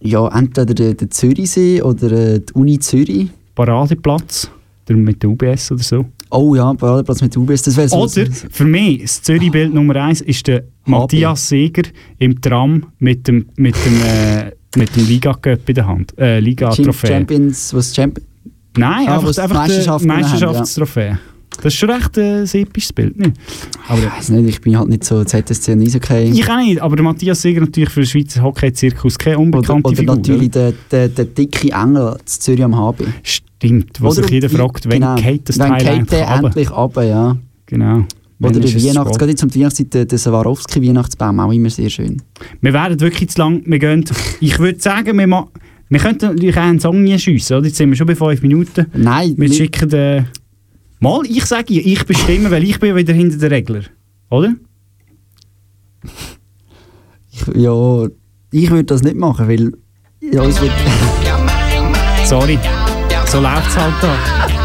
Ja, 0.01 0.29
entweder 0.29 0.73
der, 0.73 0.95
der 0.95 1.11
Zürichsee 1.11 1.83
oder 1.83 2.11
äh, 2.11 2.41
die 2.41 2.53
Uni 2.55 2.79
Zürich. 2.79 3.29
Paradeplatz, 3.55 4.51
der 4.89 4.97
mit 4.97 5.23
der 5.23 5.29
UBS 5.29 5.71
oder 5.73 5.83
so. 5.83 6.07
Oh 6.35 6.55
ja, 6.55 6.73
Paradeplatz 6.73 7.21
mit 7.21 7.37
UBS, 7.37 7.63
das 7.63 7.77
wäre 7.77 7.89
so. 7.89 7.97
Oder 7.99 8.27
für 8.51 8.65
mich, 8.65 9.03
das 9.03 9.23
Zürich-Bild 9.23 9.75
Nummer 9.75 9.97
eins 9.97 10.21
ist 10.23 10.47
der 10.47 10.65
Matthias 10.87 11.49
Seger 11.49 11.83
im 12.19 12.41
Tram 12.41 12.87
mit 12.99 13.29
dem, 13.29 13.47
mit 13.57 13.75
dem, 13.85 14.01
äh, 14.03 14.51
Mit 14.75 14.97
dem 14.97 15.07
Liga-Cup 15.07 15.69
in 15.69 15.75
der 15.75 15.87
Hand. 15.87 16.19
Äh, 16.19 16.41
Liga-Trophäe. 16.41 17.09
Champions, 17.09 17.75
was 17.75 17.95
Champions? 17.95 18.27
Nein, 18.79 19.07
Ah, 19.07 19.19
einfach, 19.19 19.37
einfach 19.43 19.55
Meisterschaft 19.57 20.05
Meisterschaftstrophäe. 20.07 21.19
Das 21.63 21.75
ist 21.75 21.79
schon 21.79 21.91
recht 21.91 22.17
äh, 22.17 22.39
ein 22.41 22.49
episches 22.55 22.95
Bild. 22.95 23.19
Nicht? 23.19 23.33
Aber, 23.87 23.99
Ich 24.01 24.07
weiß 24.11 24.31
nicht, 24.31 24.49
ich 24.49 24.61
bin 24.63 24.79
halt 24.79 24.89
nicht 24.89 25.05
so 25.05 25.23
ZSC 25.23 25.73
und 25.75 25.83
Eishockey. 25.83 26.31
ich 26.33 26.49
auch 26.51 26.57
nicht, 26.57 26.81
aber 26.81 26.97
der 26.97 27.05
Matthias 27.05 27.43
Seger 27.43 27.61
natürlich 27.61 27.91
für 27.91 28.01
den 28.01 28.07
Schweizer 28.07 28.43
Hockey-Zirkus 28.43 29.19
keine 29.19 29.37
Oder, 29.37 29.43
unbekannte 29.45 29.89
oder 29.89 29.97
Figur. 29.97 30.17
natürlich 30.17 30.51
der, 30.51 30.73
der, 30.91 31.09
der 31.09 31.27
dicke 31.27 31.71
Engel 31.71 32.17
zu 32.25 32.41
Zürich 32.41 32.65
am 32.65 32.75
HB. 32.75 33.03
Stimmt, 33.63 34.03
wo 34.03 34.11
sich 34.11 34.29
jeder 34.29 34.51
fragt, 34.51 34.91
wenn 34.91 35.03
genau, 35.03 35.15
geht 35.15 35.49
das 35.49 35.57
Teil 35.57 35.99
geht 35.99 36.11
der 36.11 36.29
endlich 36.29 36.69
runter, 36.73 37.05
ja. 37.05 37.37
Genau. 37.67 38.05
Oder 38.41 38.59
der 38.59 38.75
Weihnachts, 38.75 39.17
gerade 39.17 39.31
jetzt 39.31 39.45
um 39.45 39.51
die 39.51 39.61
Weihnachtszeit, 39.61 39.95
der, 39.95 40.05
der 40.05 40.19
Swarovski-Weihnachtsbaum, 40.19 41.39
auch 41.39 41.53
immer 41.53 41.71
sehr 41.71 41.89
schön. 41.89 42.21
Wir 42.61 42.73
werden 42.73 42.99
wirklich 42.99 43.31
zu 43.31 43.39
lang. 43.39 43.63
Wir 43.65 43.79
gehen, 43.79 44.05
ich 44.41 44.59
würde 44.59 44.81
sagen, 44.81 45.17
wir, 45.17 45.29
ma 45.29 45.47
wir 45.89 46.01
könnten 46.01 46.27
natürlich 46.27 46.57
auch 46.57 46.63
einen 46.63 46.81
Song 46.81 47.07
schiessen, 47.19 47.59
oder? 47.59 47.67
Jetzt 47.67 47.77
sind 47.77 47.91
wir 47.91 47.97
schon 47.97 48.09
bei 48.09 48.17
5 48.17 48.43
Minuten. 48.43 48.87
Nein, 48.95 49.35
Wir 49.37 49.53
schicken 49.53 49.89
den... 49.89 50.27
Mal, 50.99 51.21
ich 51.27 51.45
sage 51.45 51.75
ich 51.75 52.05
bestimme, 52.05 52.51
weil 52.51 52.65
ich 52.65 52.81
bin 52.81 52.97
wieder 52.97 53.15
hinter 53.15 53.37
den 53.37 53.49
Regler. 53.49 53.83
Oder? 54.29 54.57
ich, 57.31 57.47
ja, 57.55 58.09
ich 58.51 58.71
würde 58.71 58.85
das 58.85 59.03
nicht 59.05 59.17
machen, 59.17 59.47
weil 59.47 59.73
ja, 60.21 60.45
es 60.45 60.61
wird, 60.61 60.73
Sorry. 62.25 62.59
So 63.33 63.41
läuft 63.41 63.67
es 63.67 63.77
halt 63.79 63.95
da. 64.03 64.62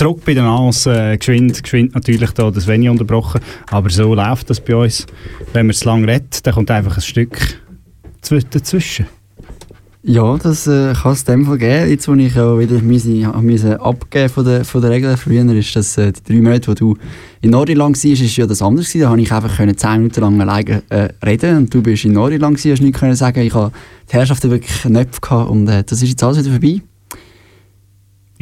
Zurück 0.00 0.22
bei 0.24 0.32
den 0.32 0.46
Ans, 0.46 0.86
äh, 0.86 1.18
geschwind, 1.18 1.62
geschwind 1.62 1.94
natürlich 1.94 2.30
da 2.30 2.50
das 2.50 2.66
Venue 2.66 2.90
unterbrochen, 2.90 3.38
aber 3.70 3.90
so 3.90 4.14
läuft 4.14 4.48
das 4.48 4.58
bei 4.58 4.74
uns. 4.74 5.04
Wenn 5.52 5.66
man 5.66 5.72
es 5.72 5.84
lang 5.84 6.06
redet, 6.06 6.46
dann 6.46 6.54
kommt 6.54 6.70
einfach 6.70 6.96
ein 6.96 7.02
Stück 7.02 7.60
zw- 8.24 8.42
dazwischen. 8.48 9.04
Ja, 10.02 10.38
das 10.38 10.66
äh, 10.66 10.94
kann 10.94 11.12
es 11.12 11.20
in 11.24 11.26
dem 11.26 11.44
Fall 11.44 11.58
geben. 11.58 11.90
Jetzt, 11.90 12.08
wo 12.08 12.14
ich 12.14 12.34
auch 12.38 12.58
wieder 12.58 12.76
habe 12.76 13.42
müssen 13.42 13.74
abgeben 13.74 14.30
von 14.30 14.46
der, 14.46 14.64
von 14.64 14.80
der 14.80 14.90
Regel. 14.90 15.14
Früher 15.18 15.44
ist 15.54 15.76
das 15.76 15.98
äh, 15.98 16.12
die 16.12 16.32
drei 16.32 16.40
Monate, 16.40 16.68
wo 16.68 16.72
du 16.72 16.96
in 17.42 17.50
Nordirland 17.50 17.94
warst, 17.94 18.22
ist 18.22 18.36
ja 18.38 18.46
das 18.46 18.62
anders 18.62 18.86
gewesen. 18.86 19.02
Da 19.02 19.10
habe 19.10 19.20
ich 19.20 19.30
einfach 19.30 19.54
können 19.54 19.76
zehn 19.76 19.98
Minuten 19.98 20.20
lang 20.22 20.40
alleine 20.40 20.82
äh, 20.88 21.10
reden 21.22 21.58
und 21.58 21.74
du 21.74 21.82
bist 21.82 22.06
in 22.06 22.12
Nordirland 22.12 22.56
gewesen, 22.56 22.72
hast 22.72 22.80
nicht 22.80 22.98
können 22.98 23.16
sagen. 23.16 23.40
Ich 23.40 23.52
habe 23.52 23.70
die 24.10 24.14
Herrschaften 24.14 24.50
wirklich 24.50 24.80
Knöpfe 24.80 25.20
gehabt 25.20 25.50
und 25.50 25.68
äh, 25.68 25.84
das 25.84 26.00
ist 26.00 26.08
jetzt 26.08 26.22
alles 26.22 26.38
wieder 26.38 26.52
vorbei. 26.52 26.80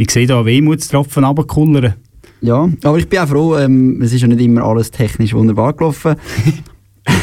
Ich 0.01 0.13
sehe 0.13 0.29
da 0.29 0.47
Wehmutstropfen 0.47 1.25
runterkullern. 1.25 1.95
Ja, 2.41 2.69
aber 2.85 2.99
ich 2.99 3.09
bin 3.09 3.19
auch 3.19 3.27
froh, 3.27 3.57
ähm, 3.57 4.01
es 4.01 4.13
ist 4.13 4.21
ja 4.21 4.29
nicht 4.29 4.41
immer 4.41 4.63
alles 4.63 4.93
technisch 4.93 5.35
wunderbar 5.35 5.73
gelaufen. 5.73 6.15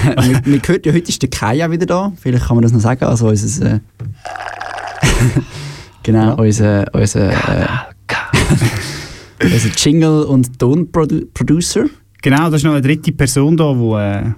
man, 0.03 0.41
man 0.45 0.61
hört 0.65 0.85
ja, 0.85 0.91
heute 0.91 1.07
ist 1.07 1.21
der 1.21 1.29
Kai 1.29 1.65
auch 1.65 1.71
wieder 1.71 1.85
da. 1.85 2.11
Vielleicht 2.19 2.47
kann 2.47 2.57
man 2.57 2.63
das 2.63 2.73
noch 2.73 2.81
sagen. 2.81 3.05
Also 3.05 3.29
unser, 3.29 3.75
äh, 3.75 3.79
genau, 6.03 6.35
unser, 6.35 6.93
unser, 6.93 7.31
äh, 7.31 7.67
Also 9.39 9.69
Jingle 9.77 10.23
und 10.23 10.59
Tonproducer. 10.59 11.85
Genau, 12.21 12.49
das 12.49 12.55
ist 12.55 12.63
noch 12.65 12.73
eine 12.73 12.81
dritte 12.81 13.13
Person 13.13 13.55
da, 13.55 13.73
die 13.73 13.93
äh, 13.93 14.33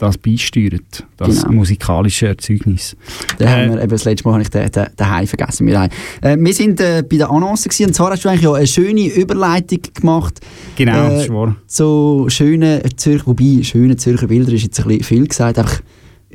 das 0.00 0.18
beisteuert, 0.18 1.06
das 1.16 1.42
Genau. 1.42 1.52
musikalische 1.56 2.28
Erzeugnis. 2.28 2.96
Da 3.38 3.44
Äh, 3.44 3.48
haben 3.48 3.74
wir, 3.74 3.80
eben 3.82 3.90
das 3.90 4.04
letzte 4.04 4.26
Mal 4.26 4.32
habe 4.34 4.42
ich 4.42 4.48
den, 4.50 4.70
den, 4.70 4.86
den 4.98 5.10
Hai 5.10 5.26
vergessen. 5.26 5.66
Wir, 5.66 5.80
haben- 5.80 5.92
äh, 6.22 6.36
wir 6.38 6.54
sind 6.54 6.80
äh, 6.80 7.04
bei 7.08 7.16
der 7.18 7.30
Annonce 7.30 7.64
gewesen, 7.64 7.86
und 7.86 7.94
zwar 7.94 8.10
hast 8.10 8.24
du 8.24 8.28
eigentlich 8.28 8.42
ja 8.42 8.52
eine 8.54 8.66
schöne 8.66 9.06
Überleitung 9.06 9.80
gemacht. 9.94 10.40
Genau, 10.76 11.06
Äh, 11.06 11.10
das 11.10 11.22
ist 11.24 11.30
wahr. 11.32 11.56
So 11.66 12.26
schöne 12.28 12.82
Zürcher, 12.96 13.26
wobei 13.26 13.62
schöne 13.62 13.96
Zürcher 13.96 14.26
Bilder 14.26 14.52
ist 14.52 14.62
jetzt 14.62 14.80
ein 14.80 14.88
bisschen 14.88 15.04
viel 15.04 15.26
gesagt, 15.28 15.58
einfach, 15.58 15.80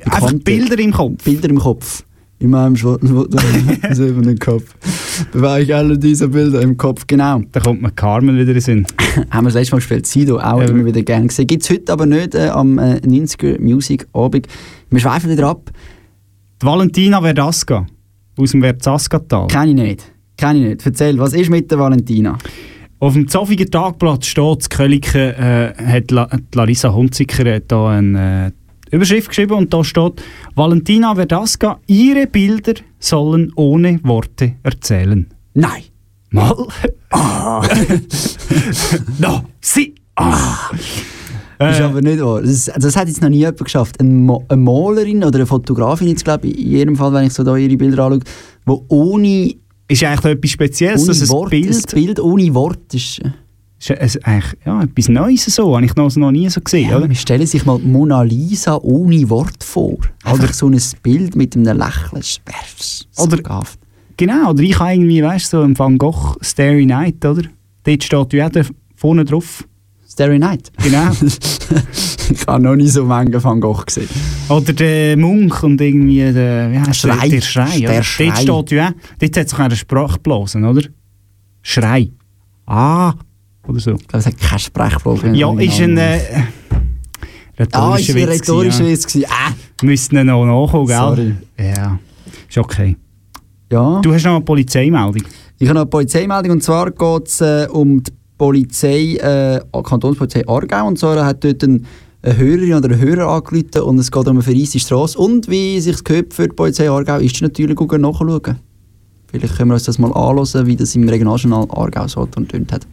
Einfach 0.04 0.34
Bilder 0.34 0.78
im 0.78 0.91
Kopf. 0.91 1.23
Bilder 1.23 1.49
im 1.49 1.58
Kopf. 1.60 2.04
In 2.39 2.50
meinem 2.50 2.76
schwarzen 2.76 3.08
silbernen 3.91 4.38
Kopf. 4.38 4.76
Bewahre 5.32 5.62
ich 5.62 5.74
alle 5.74 5.98
diese 5.98 6.28
Bilder 6.28 6.62
im 6.62 6.76
Kopf. 6.76 7.06
Genau. 7.08 7.41
Da 7.52 7.60
kommt 7.62 7.82
mir 7.82 7.91
Carmen 7.91 8.36
wieder 8.36 8.48
in 8.48 8.54
den 8.56 8.62
Sinn. 8.62 8.86
haben 9.32 9.45
wir 9.45 9.50
das 9.50 9.54
letzte 9.56 9.76
Mal 9.76 9.78
gespielt. 9.78 10.06
Sido 10.06 10.38
auch 10.39 10.60
Ja. 10.62 10.67
immer 10.67 10.86
wieder 10.86 11.02
gerne 11.02 11.28
gesehen. 11.28 11.48
Gibt 11.48 11.63
es 11.63 11.69
heute 11.69 11.93
aber 11.93 12.06
nicht 12.06 12.36
äh, 12.36 12.50
am 12.50 12.78
äh, 12.78 12.98
90er 12.98 13.60
Music 13.62 14.06
Abend. 14.13 14.48
Wir 14.89 15.00
schweifen 15.00 15.30
wieder 15.32 15.48
ab. 15.48 15.71
Die 16.62 16.65
Valentina 16.65 17.21
Verdasca 17.21 17.86
aus 18.38 18.52
dem 18.52 18.62
Verzaskatal. 18.62 19.48
Kenne 19.48 19.69
ich 19.69 19.76
nicht. 19.76 20.12
Kenne 20.38 20.60
ich 20.60 20.65
nicht. 20.65 20.86
Erzähl, 20.86 21.17
was 21.17 21.34
ist 21.34 21.50
mit 21.50 21.71
der 21.71 21.80
Valentina? 21.80 22.38
Auf 23.00 23.13
dem 23.13 23.28
Zofiger 23.28 23.65
Tagblatt 23.65 24.26
steht, 24.26 24.58
das 24.60 24.69
Köliken 24.69 25.21
äh, 25.21 25.74
hat 25.78 26.12
La 26.12 26.28
Larissa 26.54 26.93
Hunziker 26.93 27.60
da 27.62 27.89
eine 27.89 28.48
äh, 28.48 28.52
Überschrift 28.95 29.29
geschrieben 29.29 29.53
und 29.53 29.73
da 29.73 29.84
steht 29.84 30.23
Valentina 30.55 31.15
Verdasca, 31.15 31.79
ihre 31.88 32.27
Bilder 32.27 32.73
sollen 32.99 33.51
ohne 33.55 33.99
Worte 34.03 34.53
erzählen. 34.63 35.27
Nein. 35.53 35.84
Mal. 36.31 36.67
no, 39.19 39.43
sie. 39.62 39.95
Ah. 40.15 40.69
Das 41.58 41.75
ist 41.75 41.79
Äh, 41.79 41.84
aber 41.84 42.01
nicht 42.01 42.19
wahr. 42.21 42.41
Das, 42.41 42.69
das 42.77 42.95
hat 42.95 43.08
jetzt 43.08 43.21
noch 43.21 43.29
nie 43.29 43.38
jemand 43.38 43.63
geschafft. 43.63 43.99
Eine, 43.99 44.10
Mo 44.10 44.43
eine 44.49 44.62
Malerin 44.62 45.23
oder 45.23 45.39
eine 45.39 45.45
Fotografin, 45.45 46.10
jetzt 46.10 46.25
glaube 46.25 46.47
ich, 46.47 46.60
in 46.60 46.71
jedem 46.71 46.95
Fall, 46.95 47.13
wenn 47.13 47.27
ich 47.27 47.34
so 47.34 47.43
da 47.43 47.55
ihre 47.55 47.77
Bilder 47.77 48.03
anschaue, 48.05 48.19
die 48.67 48.71
ohne, 48.89 49.55
ist 49.88 50.03
eigentlich 50.03 50.25
etwas 50.25 50.51
Spezielles, 50.51 51.05
dass 51.05 51.21
ein 51.21 51.29
Wort, 51.29 51.51
Bild, 51.51 51.73
ein 51.73 51.84
Bild 51.93 52.19
ohne 52.19 52.53
Wort 52.53 52.93
ist. 52.93 53.21
Äh, 53.89 54.06
ist 54.06 54.15
es 54.15 54.24
eigentlich 54.24 54.54
ja, 54.65 54.82
etwas 54.84 55.10
Neues 55.10 55.45
so, 55.45 55.76
habe 55.76 55.86
ich 55.86 55.95
noch, 55.95 56.15
noch 56.15 56.32
nie 56.32 56.50
so 56.50 56.62
gesehen, 56.62 56.89
Ja, 56.89 56.98
oder? 56.98 57.10
wir 57.10 57.15
stellen 57.15 57.45
sich 57.48 57.65
mal 57.65 57.80
Mona 57.80 58.21
Lisa 58.24 58.76
ohne 58.82 59.30
Wort 59.30 59.63
vor. 59.63 59.98
Einfach 60.24 60.54
so 60.54 60.67
ein 60.67 60.82
Bild 61.04 61.36
mit 61.36 61.56
einem 61.56 61.78
Lächeln. 61.78 62.21
So 63.12 63.24
Oder- 63.24 63.41
gaff. 63.41 63.78
Genau, 64.17 64.52
oder 64.52 64.63
ich 64.63 64.80
habe 64.80 64.93
irgendwie, 64.93 65.21
weißt 65.21 65.52
du, 65.52 65.58
so 65.58 65.63
im 65.63 65.78
Van 65.78 65.98
Gogh 65.98 66.38
Starry 66.41 66.86
Night, 66.86 67.24
oder? 67.26 67.43
Dort 67.84 68.04
steht 68.04 68.34
ja 68.34 68.50
der 68.50 68.65
vorne 68.95 69.26
drauf. 69.26 69.65
Starry 70.08 70.39
Night. 70.39 70.71
Genau. 70.82 71.12
ich 71.21 72.48
habe 72.48 72.63
noch 72.63 72.76
nie 72.76 72.88
so 72.88 73.04
Mengen 73.04 73.43
Van 73.43 73.60
Gogh 73.60 73.84
gesehen. 73.86 74.08
Oder 74.48 74.71
der 74.71 75.17
Munch 75.17 75.62
und 75.63 75.82
irgendwie 75.82 76.32
der, 76.32 76.71
wie 76.71 76.80
heißt 76.80 76.95
Schrei. 77.02 77.28
Der, 77.28 77.30
der 77.30 77.41
Schrei. 77.41 77.80
Der 77.82 77.89
oder? 77.89 78.04
Schrei. 78.04 78.45
Dort 78.45 78.69
steht 78.69 78.78
ja, 78.78 78.91
dort 79.19 79.38
hat 79.38 79.50
sich 79.50 79.60
eine 79.60 79.76
Sprache 79.76 80.13
geblasen, 80.13 80.63
oder? 80.63 80.84
Schrei. 81.62 82.12
Ah, 82.65 83.15
oder 83.67 83.80
so. 83.80 83.91
Ich 83.91 84.08
glaube, 84.08 84.19
es 84.19 84.25
hat 84.25 84.38
keine 84.39 84.60
Sprechprobe. 84.60 85.30
Ja, 85.36 85.54
ist 85.60 85.80
ein 85.82 85.97
äh, 85.97 86.19
Ah, 87.58 87.95
ist 87.95 88.10
rhetorischer 88.10 88.13
ein 88.13 88.15
Witz. 88.17 88.30
rhetorischer 88.41 88.80
gewesen, 88.80 88.91
Witz 88.91 89.08
gewesen. 89.08 89.25
Ah, 89.30 89.49
ja. 89.49 89.56
Müssten 89.88 90.17
ihn 90.17 90.25
noch 90.28 90.45
nachkommen, 90.45 90.88
gell? 90.88 90.97
Sorry. 90.97 91.36
Ja, 91.58 91.99
ist 92.49 92.58
okay. 92.58 92.97
ja. 93.71 94.01
Du 94.01 94.13
hast 94.13 94.23
noch 94.25 94.36
eine 94.36 94.43
Polizeimeldung. 94.43 95.23
Ich 95.58 95.67
habe 95.67 95.75
noch 95.75 95.82
eine 95.84 95.89
Polizeimeldung 95.89 96.51
und 96.51 96.63
zwar 96.63 96.91
geht 96.91 97.28
es 97.28 97.39
äh, 97.41 97.67
um 97.71 98.04
die 98.04 98.12
Polizei, 98.38 99.15
äh, 99.15 99.62
Kantonspolizei 99.84 100.45
Aargau 100.47 100.88
und 100.88 100.99
zwar 100.99 101.25
hat 101.25 101.43
dort 101.45 101.63
ein, 101.63 101.86
eine 102.21 102.38
Hörerin 102.38 102.73
oder 102.73 102.89
ein 102.89 102.99
Hörer 102.99 103.30
angerufen 103.30 103.82
und 103.84 103.99
es 103.99 104.12
geht 104.12 104.28
um 104.28 104.36
eine 104.36 104.41
verreiste 104.41 104.80
Straße 104.80 105.17
und 105.17 105.49
wie 105.49 105.80
sich 105.80 106.04
gehört 106.04 106.34
für 106.34 106.49
die 106.49 106.56
Polizei 106.56 106.89
Aargau 106.89 107.19
ist 107.19 107.41
natürlich 107.41 107.78
gut 107.78 107.93
nachschauen. 107.93 108.60
Vielleicht 109.28 109.56
können 109.56 109.69
wir 109.69 109.75
uns 109.75 109.84
das 109.84 109.97
mal 109.97 110.12
anschauen, 110.12 110.67
wie 110.67 110.75
das 110.75 110.93
im 110.95 111.08
Regionaljournal 111.08 111.67
Aargau 111.69 112.08
so 112.10 112.28
und 112.36 112.71
hat. 112.71 112.86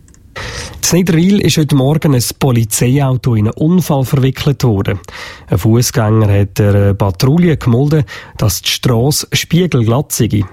In 0.93 0.99
Niederwil 0.99 1.41
ist 1.41 1.57
heute 1.57 1.75
Morgen 1.75 2.15
ein 2.15 2.23
Polizeiauto 2.39 3.35
in 3.35 3.47
einen 3.47 3.55
Unfall 3.55 4.05
verwickelt 4.05 4.63
worden. 4.63 4.99
Ein 5.49 5.57
Fußgänger 5.57 6.31
hat 6.31 6.59
der 6.59 6.93
Patrouille 6.93 7.57
gemolden, 7.57 8.05
dass 8.37 8.61
die 8.61 8.69
Strasse 8.69 9.27
spiegelglatt 9.33 10.13
sei. 10.13 10.45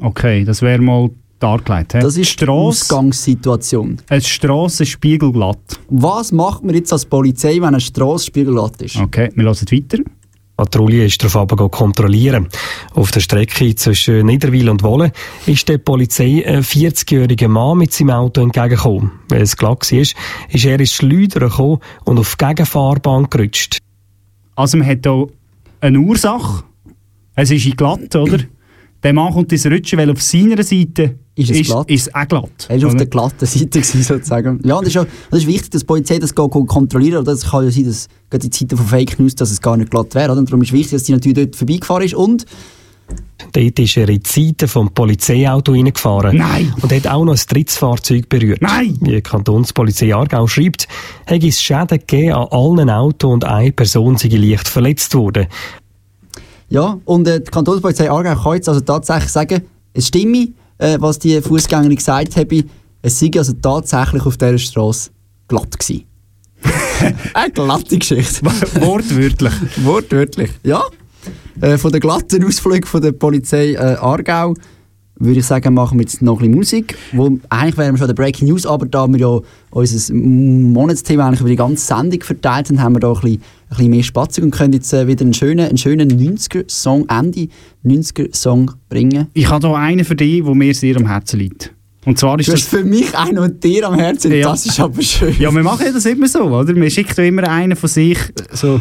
Okay, 0.00 0.44
das 0.44 0.60
wäre 0.60 0.82
mal 0.82 1.10
dargelegt. 1.38 1.94
Das 1.94 2.04
ist 2.04 2.16
die 2.16 2.24
Strasse, 2.26 2.52
Ausgangssituation. 2.52 3.96
eine 4.08 4.20
Strasse 4.20 4.84
spiegelglatt. 4.84 5.80
Was 5.88 6.30
macht 6.30 6.62
man 6.62 6.74
jetzt 6.74 6.92
als 6.92 7.06
Polizei, 7.06 7.54
wenn 7.54 7.64
eine 7.64 7.80
Straße 7.80 8.26
spiegelglatt 8.26 8.82
ist? 8.82 8.96
Okay, 8.96 9.30
wir 9.34 9.44
hören 9.44 9.56
weiter. 9.56 9.98
Patrouille 10.60 11.06
ist 11.06 11.22
darauf 11.22 11.36
aber 11.36 11.70
kontrollieren. 11.70 12.48
Auf 12.92 13.12
der 13.12 13.20
Strecke 13.20 13.74
zwischen 13.76 14.26
Niederwil 14.26 14.68
und 14.68 14.82
Wolle 14.82 15.10
ist 15.46 15.66
der 15.70 15.78
Polizei 15.78 16.44
ein 16.46 16.62
40-jähriger 16.62 17.48
Mann 17.48 17.78
mit 17.78 17.94
seinem 17.94 18.10
Auto 18.10 18.42
entgegengekommen. 18.42 19.10
Weil 19.30 19.40
es 19.40 19.56
glatt 19.56 19.90
war, 19.90 19.98
ist 19.98 20.14
er 20.52 20.78
ins 20.78 20.92
Schleudern 20.92 21.48
gekommen 21.48 21.78
und 22.04 22.18
auf 22.18 22.36
die 22.36 22.44
Gegenfahrbahn 22.44 23.30
gerutscht. 23.30 23.78
Also 24.54 24.76
man 24.76 24.86
hat 24.86 24.98
hier 25.02 25.28
eine 25.80 25.98
Ursache. 25.98 26.64
Es 27.36 27.50
ist 27.50 27.64
in 27.64 27.76
glatt, 27.76 28.14
oder? 28.14 28.40
Der 29.02 29.14
Mann 29.14 29.32
kommt 29.32 29.50
ins 29.52 29.64
Rutschen, 29.64 29.98
weil 29.98 30.10
auf 30.10 30.20
seiner 30.20 30.62
Seite 30.62 31.20
Ist 31.40 31.50
es 31.50 31.66
glatt? 31.66 31.90
ist 31.90 32.08
es 32.08 32.14
auch 32.14 32.28
glatt. 32.28 32.66
Er 32.68 32.82
war 32.82 32.88
auf 32.88 32.96
der 32.96 33.06
glatten 33.06 33.46
Seite, 33.46 33.66
gewesen, 33.66 34.02
sozusagen. 34.02 34.60
Ja, 34.64 34.76
und 34.76 34.86
das 34.86 34.94
ist, 34.94 35.00
auch, 35.00 35.06
das 35.30 35.40
ist 35.40 35.46
wichtig, 35.46 35.70
dass 35.70 35.80
die 35.80 35.86
Polizei 35.86 36.18
das 36.18 36.34
kontrolliert. 36.34 37.16
Oder 37.16 37.32
es 37.32 37.50
kann 37.50 37.64
ja 37.64 37.70
sein, 37.70 37.84
dass 37.84 38.08
gerade 38.30 38.46
in 38.46 38.52
Zeiten 38.52 38.76
von 38.76 38.86
Fake 38.86 39.18
News, 39.18 39.34
dass 39.34 39.50
es 39.50 39.60
gar 39.60 39.76
nicht 39.76 39.90
glatt 39.90 40.14
wäre. 40.14 40.32
Oder? 40.32 40.40
Und 40.40 40.50
darum 40.50 40.62
ist 40.62 40.72
wichtig, 40.72 40.92
dass 40.92 41.04
die 41.04 41.12
natürlich 41.12 41.36
dort 41.36 41.56
vorbeigefahren 41.56 42.04
ist. 42.04 42.14
Und 42.14 42.46
Dort 43.52 43.78
ist 43.78 43.96
er 43.96 44.08
in 44.08 44.20
die 44.20 44.28
Seite 44.28 44.68
vom 44.68 44.90
Polizeiauto 44.90 45.72
reingefahren. 45.72 46.36
Nein! 46.36 46.72
Und 46.80 46.92
hat 46.92 47.06
auch 47.06 47.24
noch 47.24 47.34
ein 47.34 47.40
drittes 47.48 47.76
Fahrzeug 47.76 48.28
berührt. 48.28 48.62
Nein! 48.62 48.96
Wie 49.00 49.12
die 49.12 49.22
Kantonspolizei 49.22 50.14
Aargau 50.14 50.46
schreibt, 50.46 50.86
hat 51.26 51.42
es 51.42 51.60
Schäden 51.60 51.98
gegeben 51.98 52.32
an 52.34 52.48
allen 52.50 52.90
Autos 52.90 53.32
und 53.32 53.44
eine 53.44 53.72
Person 53.72 54.16
sei 54.16 54.28
leicht 54.28 54.68
verletzt 54.68 55.14
worden. 55.14 55.46
ja, 56.68 56.98
und 57.04 57.26
äh, 57.26 57.40
die 57.40 57.50
Kantonspolizei 57.50 58.10
Aargau 58.10 58.40
kann 58.40 58.54
jetzt 58.54 58.68
also 58.68 58.80
tatsächlich 58.82 59.32
sagen, 59.32 59.62
es 59.94 60.08
stimme, 60.08 60.48
äh, 60.80 60.96
was 61.00 61.18
die 61.18 61.40
Fußgängerin 61.40 61.96
gesagt 61.96 62.36
habe, 62.36 62.64
es 63.02 63.18
sei 63.18 63.30
also 63.36 63.52
tatsächlich 63.52 64.24
auf 64.26 64.36
dieser 64.36 64.58
Straße 64.58 65.10
glatt 65.48 65.78
gewesen. 65.78 66.04
Eine 67.34 67.52
glatte 67.52 67.98
Geschichte. 67.98 68.44
Wortwörtlich. 68.44 69.52
Wortwörtlich. 69.84 70.50
Ja. 70.62 70.82
Äh, 71.60 71.78
von 71.78 71.92
der 71.92 72.00
glatten 72.00 72.44
Ausflug 72.44 72.86
von 72.86 73.00
der 73.00 73.12
Polizei 73.12 73.72
äh, 73.72 73.76
Aargau 73.76 74.54
würde 75.20 75.38
ich 75.40 75.46
sagen, 75.46 75.74
machen 75.74 75.98
wir 75.98 76.02
jetzt 76.02 76.22
noch 76.22 76.34
ein 76.40 76.50
bisschen 76.50 76.54
Musik. 76.56 76.96
Wo, 77.12 77.38
eigentlich 77.50 77.76
wären 77.76 77.94
wir 77.94 77.98
schon 77.98 78.06
der 78.08 78.14
Breaking 78.14 78.48
News, 78.48 78.66
aber 78.66 78.86
da 78.86 79.06
wir 79.06 79.18
ja 79.18 79.38
unser 79.70 80.14
Monatsthema 80.14 81.26
eigentlich 81.26 81.40
über 81.40 81.50
die 81.50 81.56
ganze 81.56 81.86
Sendung 81.86 82.20
verteilt 82.22 82.68
haben, 82.70 82.80
haben 82.82 82.94
wir 82.96 83.00
da 83.00 83.08
ein 83.12 83.14
bisschen, 83.20 83.30
ein 83.42 83.68
bisschen 83.68 83.90
mehr 83.90 84.02
Spatzung 84.02 84.44
und 84.44 84.50
können 84.50 84.72
jetzt 84.72 84.92
äh, 84.92 85.06
wieder 85.06 85.22
einen 85.24 85.34
schönen, 85.34 85.68
einen 85.68 85.78
schönen 85.78 86.10
90er-Song, 86.10 87.06
Ende 87.08 87.48
90er-Song 87.84 88.72
bringen. 88.88 89.28
Ich 89.34 89.48
habe 89.48 89.68
hier 89.68 89.76
einen 89.76 90.04
für 90.04 90.16
dich, 90.16 90.42
der 90.42 90.54
mir 90.54 90.74
sehr 90.74 90.96
am 90.96 91.06
Herzen 91.06 91.38
liegt. 91.38 91.72
Und 92.06 92.18
zwar 92.18 92.38
ist 92.40 92.48
Du 92.48 92.52
das... 92.52 92.62
für 92.62 92.82
mich 92.82 93.14
einen 93.16 93.38
und 93.38 93.62
dir 93.62 93.86
am 93.86 93.94
Herzen, 93.98 94.32
Ja. 94.32 94.50
das 94.50 94.64
ist 94.64 94.80
aber 94.80 95.02
schön. 95.02 95.34
Ja, 95.38 95.54
wir 95.54 95.62
machen 95.62 95.84
ja 95.84 95.92
das 95.92 96.06
immer 96.06 96.28
so, 96.28 96.44
oder? 96.44 96.74
Wir 96.74 96.88
schicken 96.90 97.12
ja 97.16 97.24
immer 97.24 97.48
einen 97.48 97.76
von 97.76 97.88
sich, 97.90 98.18
äh, 98.18 98.56
so... 98.56 98.80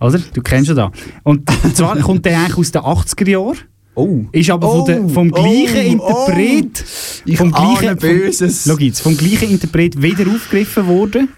Oder? 0.00 0.18
Du 0.32 0.40
kennst 0.40 0.68
ja 0.68 0.74
da. 0.74 0.90
Und 1.24 1.42
zwar 1.74 1.98
kommt 1.98 2.24
der 2.24 2.38
eigentlich 2.38 2.56
aus 2.56 2.70
den 2.72 2.80
80er 2.80 3.28
Jahren. 3.28 3.58
Oh. 4.00 4.24
Ist 4.32 4.50
aber 4.50 4.66
Oh, 4.66 4.78
von 4.78 4.86
der, 4.86 5.08
vom 5.08 5.30
gleichen 5.30 6.00
oh, 6.00 6.08
Interpret... 6.08 6.84
Ich 7.26 7.36
vom 7.36 7.52
gleichen, 7.52 7.96
Böses. 7.96 8.62
Vom, 8.62 8.72
schau 8.72 8.84
jetzt, 8.84 9.00
vom 9.00 9.16
gleichen 9.16 9.50
Interpret 9.50 10.00
wieder 10.00 10.26
aufgegriffen 10.26 10.86
worden 10.86 11.28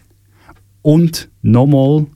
und 0.82 1.28
nochmal 1.42 2.06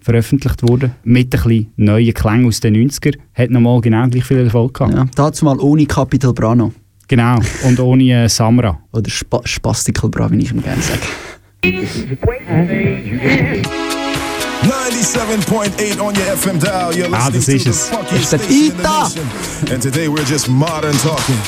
veröffentlicht 0.00 0.62
worden 0.62 0.92
mit 1.04 1.26
ein 1.26 1.42
bisschen 1.42 1.72
neuen 1.76 2.14
Klängen 2.14 2.46
aus 2.46 2.60
den 2.60 2.74
90er. 2.76 3.16
Hat 3.34 3.50
nochmal 3.50 3.80
genau 3.80 4.08
gleich 4.08 4.24
viel 4.24 4.38
Erfolg 4.38 4.74
gehabt. 4.74 4.94
Ja, 4.94 5.06
dazu 5.14 5.44
mal 5.44 5.58
ohne 5.60 5.86
Capital 5.86 6.32
Brano. 6.32 6.72
Genau. 7.06 7.38
Und 7.66 7.78
ohne 7.80 8.24
äh, 8.24 8.28
Samra. 8.28 8.80
Oder 8.92 9.10
Spa 9.10 9.40
Spastical 9.44 10.10
Bra, 10.10 10.30
wie 10.30 10.38
ich 10.38 10.50
ihm 10.50 10.62
gerne 10.62 10.82
sage. 10.82 11.00
97.8 14.62 16.00
on 16.00 16.14
your 16.14 16.24
FM 16.36 16.60
dial. 16.60 16.94
You're 16.94 17.06
Ah, 17.14 17.30
das 17.30 17.46
listening 17.48 17.66
ist 17.72 17.86
to 17.88 17.90
the 17.90 17.96
funkiest 17.96 18.26
station 18.26 18.52
in 18.72 18.76
the 18.76 18.82
Ita. 18.82 19.08
nation. 19.08 19.72
And 19.72 19.82
today 19.82 20.08
we're 20.08 20.24
just 20.24 20.48
modern 20.48 20.94
talking. 20.98 21.38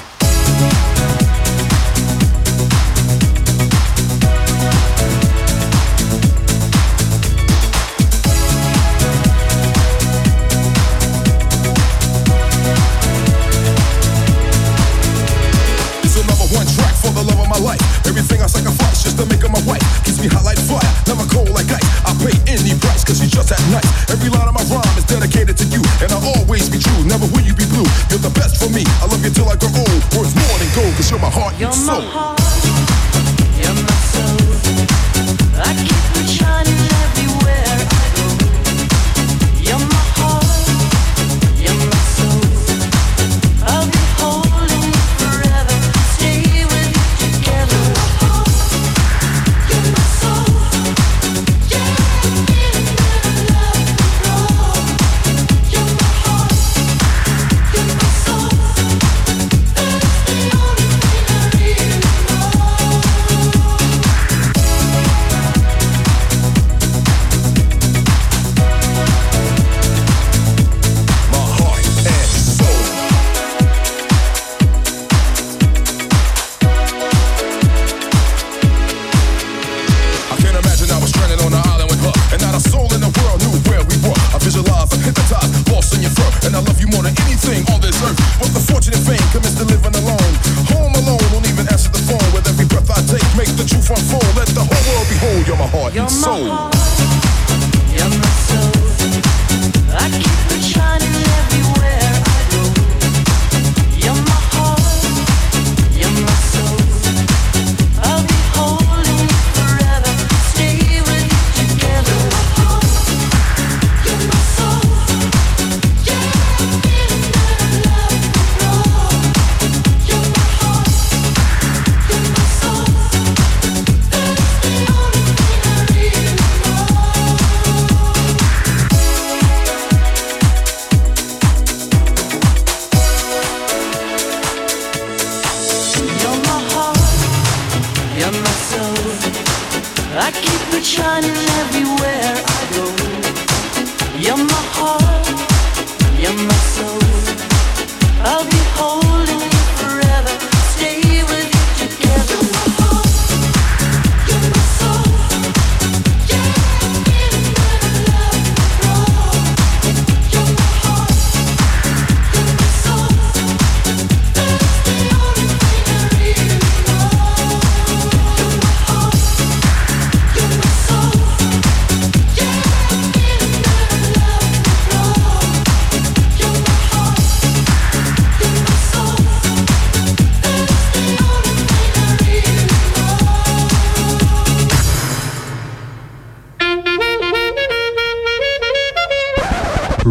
my 31.21 31.29
heart 31.29 31.61
and 31.61 31.75
soul. 31.75 32.40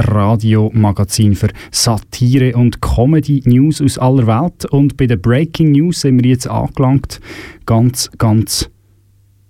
Radiomagazin 0.00 1.34
für 1.34 1.48
Satire 1.70 2.56
und 2.56 2.80
Comedy-News 2.80 3.80
aus 3.80 3.98
aller 3.98 4.26
Welt. 4.26 4.64
Und 4.66 4.96
bei 4.96 5.06
den 5.06 5.20
Breaking 5.20 5.72
News 5.72 6.00
sind 6.00 6.22
wir 6.22 6.30
jetzt 6.30 6.48
angelangt. 6.48 7.20
Ganz, 7.66 8.10
ganz 8.18 8.70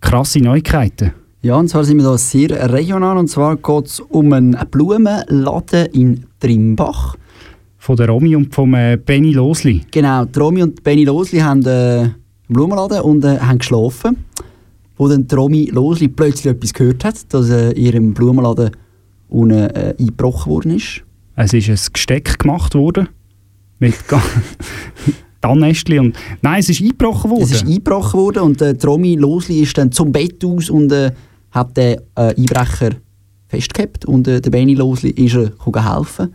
krasse 0.01 0.41
Neuigkeiten. 0.41 1.13
Ja, 1.43 1.57
und 1.57 1.69
zwar 1.69 1.85
sind 1.85 1.97
wir 1.97 2.05
da 2.05 2.19
sehr 2.19 2.73
regional. 2.73 3.17
Und 3.17 3.29
zwar 3.29 3.57
geht 3.57 3.87
es 3.87 4.01
um 4.01 4.33
einen 4.33 4.59
Blumenladen 4.71 5.87
in 5.87 6.27
Trimbach. 6.39 7.17
Von 7.79 7.97
der 7.97 8.09
Romy 8.09 8.37
und 8.37 8.55
vom 8.55 8.75
äh, 8.75 8.99
Benny 8.99 9.33
Losli. 9.33 9.81
Genau, 9.91 10.27
die 10.27 10.39
Romy 10.39 10.63
und 10.63 10.85
Benny 10.85 11.05
Losli 11.05 11.39
haben 11.39 11.65
äh, 11.65 11.69
einen 11.71 12.15
Blumenladen 12.49 13.01
und 13.01 13.25
äh, 13.25 13.39
haben 13.39 13.59
geschlafen. 13.59 14.19
Wo 14.99 15.09
dann 15.09 15.27
die 15.27 15.35
Romy 15.35 15.71
Losli 15.73 16.09
plötzlich 16.09 16.53
etwas 16.53 16.75
gehört 16.75 17.05
hat, 17.07 17.33
dass 17.33 17.49
äh, 17.49 17.71
in 17.71 17.87
ihrem 17.87 18.13
Blumenladen 18.13 18.73
unten 19.31 19.71
äh, 19.71 19.95
eingebrochen 19.99 20.51
worden 20.51 20.77
ist. 20.77 21.03
Es 21.37 21.53
ist 21.53 21.69
ein 21.69 21.93
Gesteck 21.93 22.39
gemacht 22.39 22.75
worden. 22.75 23.09
Mit 23.79 23.95
Tannästchen 25.41 25.99
und... 25.99 26.17
Nein, 26.43 26.61
es 26.61 26.69
ist 26.69 26.83
eingebrochen 26.83 27.31
worden. 27.31 27.45
Es 27.45 27.53
ist 27.53 27.67
eingebrochen 27.67 28.21
worden 28.21 28.43
und 28.43 28.61
äh, 28.61 28.77
Romy 28.85 29.17
Losli 29.17 29.61
ist 29.61 29.79
dann 29.79 29.91
zum 29.91 30.13
Bett 30.13 30.45
aus 30.45 30.69
und 30.69 30.93
äh, 30.93 31.13
hat 31.51 31.77
den 31.77 31.99
äh, 32.15 32.35
Einbrecher 32.37 32.91
festgehabt. 33.49 34.05
Und 34.05 34.29
äh, 34.29 34.41
der 34.41 34.51
Benny 34.51 34.75
Losli 34.75 35.11
ist 35.11 35.35
gegangen 35.65 35.95
helfen. 35.95 36.35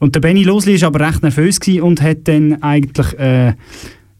Und 0.00 0.14
der 0.14 0.20
Benny 0.20 0.42
Losli 0.42 0.80
war 0.80 0.88
aber 0.88 1.06
recht 1.06 1.22
nervös 1.22 1.58
und 1.80 2.02
hat 2.02 2.26
dann 2.26 2.60
eigentlich 2.62 3.18
äh, 3.18 3.54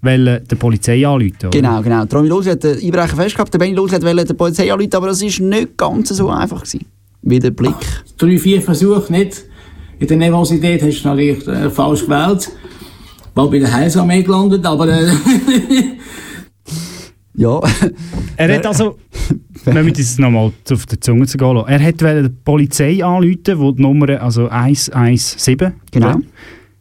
wollte 0.03 0.41
der 0.43 0.57
Polizei 0.57 1.07
anrufen. 1.07 1.37
oder? 1.41 1.51
Genau, 1.51 1.83
genau. 1.83 2.05
Romy 2.05 2.29
Losli 2.29 2.53
hat 2.53 2.63
den 2.63 2.79
Einbrecher 2.79 3.17
festgehabt, 3.17 3.53
der 3.53 3.59
Benny 3.59 3.75
Losli 3.75 4.01
wollte 4.03 4.25
der 4.27 4.35
Polizei 4.35 4.73
anrufen, 4.73 4.95
aber 4.95 5.09
das 5.09 5.23
war 5.23 5.47
nicht 5.47 5.77
ganz 5.77 6.11
so 6.11 6.29
einfach. 6.29 6.63
Gewesen. 6.63 6.87
Wie 7.23 7.39
der 7.39 7.51
Blick. 7.51 7.75
drei, 8.19 8.39
vier 8.39 8.61
Versuche 8.61 9.13
nicht. 9.13 9.45
In 9.99 10.09
der 10.09 10.17
Nervosität 10.17 10.83
hast 10.83 11.03
du 11.03 11.09
natürlich 11.09 11.47
äh, 11.47 11.71
falsch 11.71 12.03
gewählt. 12.03 12.51
War 13.35 13.49
bei 13.49 13.59
der 13.61 13.73
Heilsarmee 13.73 14.23
gelandet, 14.23 14.67
aber 14.67 14.89
äh, 14.89 15.07
Ja, 17.35 17.61
Er 18.37 18.57
hat 18.57 18.67
also, 18.67 18.99
wir 19.65 19.83
müssen 19.83 20.01
es 20.01 20.19
nochmal 20.19 20.53
auf 20.71 20.87
die 20.87 21.01
Zunge 21.01 21.27
zu 21.27 21.39
gehen 21.39 21.55
lassen. 21.57 21.69
Er 21.69 21.83
hat 21.83 22.03
wollte 22.03 22.29
die 22.29 22.37
Polizei 22.45 23.05
anrufen, 23.05 23.59
wo 23.59 23.73
die 23.73 23.83
Nummer 23.83 24.21
also 24.21 24.49
117 24.49 25.73
Genau. 25.91 26.19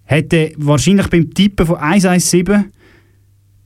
Er 0.06 0.24
wahrscheinlich 0.58 1.08
beim 1.08 1.34
Tippen 1.34 1.66
von 1.66 1.78
117 1.78 2.66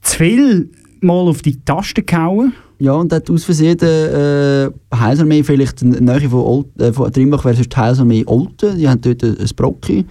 zu 0.00 0.16
viel 0.16 0.70
mal 1.00 1.28
auf 1.28 1.42
die 1.42 1.58
Taste 1.64 2.02
gehauen. 2.02 2.52
Ja, 2.78 2.92
und 2.92 3.12
hat 3.12 3.30
aus 3.30 3.44
Versehen 3.44 3.78
äh, 3.80 4.68
Heilsarmee 4.94 5.42
vielleicht 5.42 5.82
in 5.82 5.92
der 5.92 6.00
Nähe 6.02 6.28
von, 6.28 6.40
Olt, 6.40 6.80
äh, 6.80 6.92
von 6.92 7.12
Trimbach 7.12 7.44
wäre 7.44 7.54
sonst 7.54 7.72
die 7.72 7.76
Heilsarmee 7.76 8.24
Olten. 8.26 8.76
Die 8.78 8.88
haben 8.88 9.00
dort 9.00 9.22
ein 9.22 9.36
Brocki. 9.56 10.04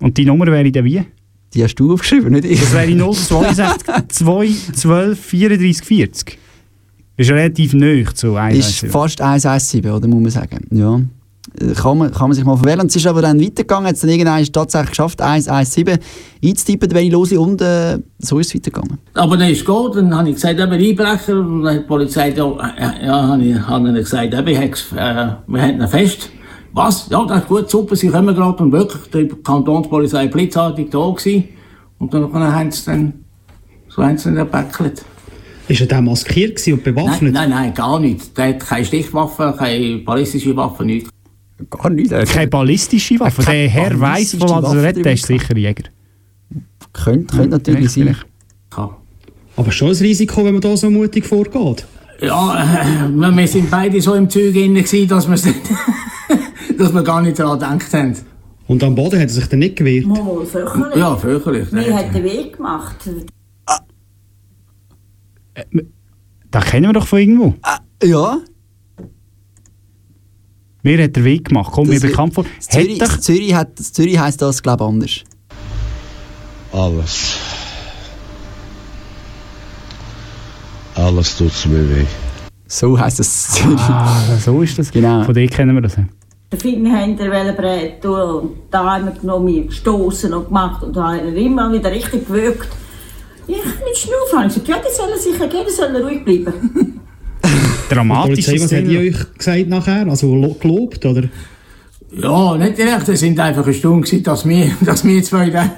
Und 0.00 0.16
die 0.16 0.24
Nummer 0.24 0.46
wäre 0.46 0.70
dann 0.72 0.84
wie? 0.84 1.02
Die 1.52 1.62
hast 1.62 1.74
du 1.76 1.92
aufgeschrieben, 1.92 2.32
nicht 2.32 2.46
ich. 2.46 2.60
Das 2.60 2.72
wäre 2.72 2.90
062 2.96 4.08
2 4.08 4.48
12 4.74 5.20
34 5.20 5.86
40. 5.86 6.38
Ist 7.16 7.30
relativ 7.30 7.74
nöch 7.74 8.12
zu 8.14 8.28
Ist 8.28 8.36
117. 8.36 8.90
fast 8.90 9.20
117, 9.20 9.88
oder 9.88 10.08
muss 10.08 10.22
man 10.22 10.30
sagen. 10.30 10.66
Ja. 10.70 11.00
Äh, 11.60 11.74
Kann 11.74 11.98
man, 11.98 12.10
kann 12.10 12.28
man 12.28 12.32
sich 12.32 12.44
mal 12.44 12.56
verwählen. 12.56 12.80
Und 12.80 12.86
es 12.90 12.96
ist 12.96 13.06
aber 13.06 13.22
dann 13.22 13.40
weitergegangen, 13.40 13.86
hat 13.86 13.94
es 13.94 14.00
dann 14.00 14.10
irgendwann 14.10 14.44
tatsächlich 14.44 14.90
geschafft, 14.90 15.20
117 15.20 15.98
einzutippen, 16.42 16.90
wenn 16.92 17.06
ich 17.06 17.12
lose 17.12 17.38
und 17.38 17.60
äh, 17.60 17.98
so 18.18 18.38
ist 18.38 18.48
es 18.48 18.54
weitergegangen. 18.54 18.98
Aber 19.14 19.36
dann 19.36 19.50
ist 19.50 19.60
es 19.60 19.64
gut, 19.64 19.96
dann 19.96 20.16
habe 20.16 20.28
ich 20.30 20.34
gesagt, 20.36 20.58
eben 20.58 20.72
Einbrecher, 20.72 21.38
und 21.38 21.62
dann 21.62 21.74
hat 21.74 21.82
die 21.82 21.86
Polizei, 21.86 22.30
ja, 22.30 22.46
äh, 22.76 23.06
ja 23.06 23.28
habe 23.28 23.42
ich, 23.44 23.58
habe 23.58 23.88
ihnen 23.88 23.96
gesagt, 23.96 24.34
eben, 24.34 24.48
ich 24.48 24.58
äh, 24.96 25.28
wir 25.46 25.62
haben 25.62 25.80
ihn 25.80 25.88
fest. 25.88 26.30
Was? 26.72 27.08
Ja, 27.08 27.24
das 27.24 27.42
ist 27.42 27.48
gut, 27.48 27.70
super, 27.70 27.94
sie 27.94 28.08
kommen 28.08 28.34
gerade 28.34 28.62
und 28.62 28.72
wirklich, 28.72 29.02
die 29.12 29.28
Kantonspolizei 29.42 30.26
blitzartig 30.26 30.90
da 30.90 31.08
gewesen. 31.10 31.44
Und 31.98 32.12
dann 32.12 32.32
haben 32.32 32.70
sie 32.72 32.84
dann, 32.86 33.12
so 33.88 34.02
haben 34.02 34.18
sie 34.18 34.24
dann 34.24 34.36
gepäckelt. 34.36 35.04
Ist 35.68 35.80
er 35.80 35.86
dann 35.86 36.04
maskiert 36.04 36.58
und 36.66 36.84
Nein, 36.84 36.94
bewaffnet? 36.94 37.32
nein, 37.32 37.50
nein, 37.50 37.72
gar 37.74 38.00
nicht. 38.00 38.36
Der 38.36 38.48
hat 38.48 38.60
keine 38.60 38.84
Stichwaffe, 38.84 39.54
keine 39.56 39.98
ballistische 39.98 40.54
Waffe, 40.56 40.84
nichts. 40.84 41.10
Gar 41.70 41.90
nicht. 41.90 42.12
äh, 42.12 42.24
Keine 42.24 42.48
ballistische 42.48 43.18
Waffe. 43.20 43.42
Keine 43.42 43.58
Der 43.62 43.68
Herr 43.70 44.00
weiss, 44.00 44.34
von 44.34 44.48
was 44.48 44.72
er 44.74 44.82
redet, 44.82 45.04
der 45.04 45.12
ist 45.12 45.26
sicher 45.26 45.56
Jäger. 45.56 45.84
Könnte, 46.92 47.36
könnte 47.36 47.48
natürlich 47.50 47.90
sein. 47.90 48.02
vielleicht. 48.04 48.26
Aber 49.56 49.70
schon 49.70 49.88
ein 49.90 49.96
Risiko, 49.96 50.44
wenn 50.44 50.54
man 50.54 50.60
da 50.60 50.76
so 50.76 50.90
mutig 50.90 51.24
vorgeht. 51.26 51.86
Ja, 52.20 53.04
äh, 53.04 53.08
wir 53.08 53.48
sind 53.48 53.70
beide 53.70 54.00
so 54.00 54.14
im 54.14 54.28
Zeug 54.28 54.52
drin, 54.52 54.74
gewesen, 54.74 55.08
dass, 55.08 55.26
dass 56.78 56.92
wir 56.94 57.02
gar 57.02 57.22
nicht 57.22 57.38
daran 57.38 57.58
gedacht 57.58 57.92
haben. 57.92 58.14
Und 58.66 58.82
am 58.82 58.94
Boden 58.94 59.20
hat 59.20 59.28
er 59.28 59.28
sich 59.28 59.46
dann 59.46 59.58
nicht 59.60 59.76
gewehrt. 59.76 60.06
Mal, 60.06 60.44
fürchterlich. 60.46 60.96
Ja, 60.96 61.16
fürchterlich. 61.16 61.70
Mir 61.70 61.94
hat 61.94 62.14
den 62.14 62.24
Weg 62.24 62.56
gemacht. 62.56 62.96
Das 66.50 66.64
kennen 66.64 66.86
wir 66.86 66.92
doch 66.92 67.06
von 67.06 67.18
irgendwo. 67.18 67.54
Ja, 68.02 68.38
Mir 70.84 71.02
hat 71.02 71.16
der 71.16 71.24
Weg 71.24 71.48
gemacht. 71.48 71.72
Kommt 71.72 71.88
mir 71.88 71.98
bekannt 71.98 72.34
vor. 72.34 72.44
Zürich, 72.60 73.00
Hat 73.00 73.22
Zürich, 73.22 73.54
hat, 73.54 73.78
Zürich 73.78 74.18
heisst 74.18 74.42
das, 74.42 74.62
glaube 74.62 74.84
ich, 74.84 74.88
anders. 74.88 75.24
Alles. 76.72 77.38
Alles 80.94 81.36
tut's 81.38 81.64
mir 81.64 81.88
weh. 81.88 82.04
So 82.66 82.98
heisst 82.98 83.18
das 83.18 83.48
Zürich. 83.52 83.80
ah, 83.80 84.36
so 84.38 84.60
ist 84.60 84.78
das. 84.78 84.90
Genau. 84.92 85.24
Von 85.24 85.34
dir 85.34 85.48
kennen 85.48 85.74
wir 85.74 85.80
das. 85.80 85.96
ja. 85.96 86.04
Den 86.52 86.60
Finger 86.60 87.00
haben 87.00 87.18
wir 87.18 87.52
breit 87.52 88.04
und 88.04 88.50
da 88.70 88.84
haben 88.84 89.06
wir 89.06 89.12
genommen, 89.12 89.66
gestoßen 89.66 90.34
und 90.34 90.48
gemacht 90.48 90.82
und 90.82 90.94
da 90.94 91.14
haben 91.14 91.34
wir 91.34 91.36
immer 91.42 91.72
wieder 91.72 91.90
richtig 91.90 92.26
gewürgt. 92.28 92.68
Ich 93.46 93.56
mit 93.56 93.96
Schnaufen 93.96 94.38
habe 94.38 94.48
ich 94.48 94.54
gesagt, 94.54 94.68
ja, 94.68 94.76
die 94.76 94.94
sollen 94.94 95.18
sicher 95.18 95.48
gehen, 95.48 95.64
die 95.66 95.72
sollen 95.72 95.96
ruhig 95.96 96.24
bleiben. 96.24 96.93
Die 97.94 98.08
Dramatisch. 98.08 98.46
Polizei, 98.46 98.64
was 98.64 98.72
hat 98.72 98.86
die 98.86 98.98
euch 98.98 99.38
gesagt 99.38 99.68
nachher? 99.68 100.06
Also 100.08 100.34
lo- 100.34 100.54
gelobt, 100.54 101.04
oder? 101.06 101.28
Ja, 102.16 102.56
nicht 102.56 102.78
direkt. 102.78 103.08
Es 103.08 103.20
sind 103.20 103.38
einfach 103.40 103.64
eine 103.64 103.74
Stunde 103.74 104.22
dass 104.22 104.48
wir, 104.48 104.70
dass 104.80 105.04
wir 105.04 105.22
zwei 105.22 105.50
da, 105.50 105.70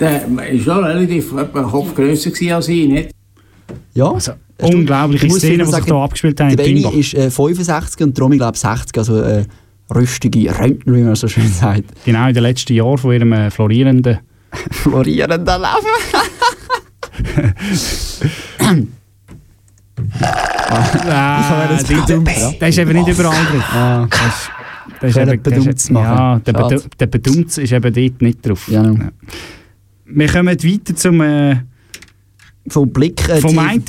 der 0.00 0.26
ist 0.50 0.64
schon 0.64 0.84
relativ 0.84 1.32
etwa 1.32 1.62
Kopf 1.62 1.94
grösser 1.94 2.30
als 2.54 2.68
ich, 2.68 2.88
nicht? 2.88 3.10
Ja. 3.94 4.12
Also, 4.12 4.32
unglaubliche 4.60 5.26
vielleicht 5.26 5.60
die 5.60 5.64
sich 5.64 5.84
hier 5.84 5.94
abgespielt 5.94 6.40
haben 6.40 6.56
Der 6.56 6.64
Benny 6.64 6.86
ist 6.98 7.14
äh, 7.14 7.30
65 7.30 8.00
und 8.02 8.20
Romy, 8.20 8.36
glaube 8.38 8.54
ich, 8.54 8.60
60. 8.60 8.98
Also 8.98 9.20
äh, 9.20 9.44
rüstige 9.94 10.58
Rentner, 10.58 10.94
wie 10.94 11.02
man 11.02 11.14
so 11.14 11.28
schön 11.28 11.48
sagt. 11.48 11.84
Genau 12.04 12.28
in 12.28 12.34
den 12.34 12.42
letzten 12.42 12.74
Jahren 12.74 12.98
von 12.98 13.12
ihrem 13.12 13.32
äh, 13.32 13.50
florierenden. 13.50 14.18
Florierender 14.70 15.58
Leben. 15.58 15.88
Ah, 20.70 21.66
das 21.70 21.84
die- 21.84 21.94
bedummt, 21.94 22.28
ja. 22.36 22.50
der 22.52 22.68
ist 22.68 22.78
eben 22.78 22.92
nicht 22.92 23.08
überall 23.08 23.44
drin. 23.50 23.62
Ah, 23.72 24.06
Das 24.10 24.20
ist- 24.20 24.50
das 25.00 25.10
ist 25.10 25.16
eben- 25.16 25.42
das 25.42 25.52
Bedumts. 25.54 25.88
Ja, 25.88 26.38
der. 26.40 26.54
Bedu- 26.54 26.82
der 26.98 27.06
Bedumts 27.06 27.58
ist 27.58 27.72
eben 27.72 27.92
dort 27.94 28.22
nicht 28.22 28.46
drauf. 28.46 28.68
Ja. 28.68 28.92
Wir 30.06 30.28
kommen 30.28 30.48
weiter 30.62 30.94
zum, 30.96 31.20
äh, 31.20 31.56
Vom 32.68 32.90
Blick. 32.90 33.26
Äh, 33.28 33.40
vom 33.40 33.58
einen 33.58 33.82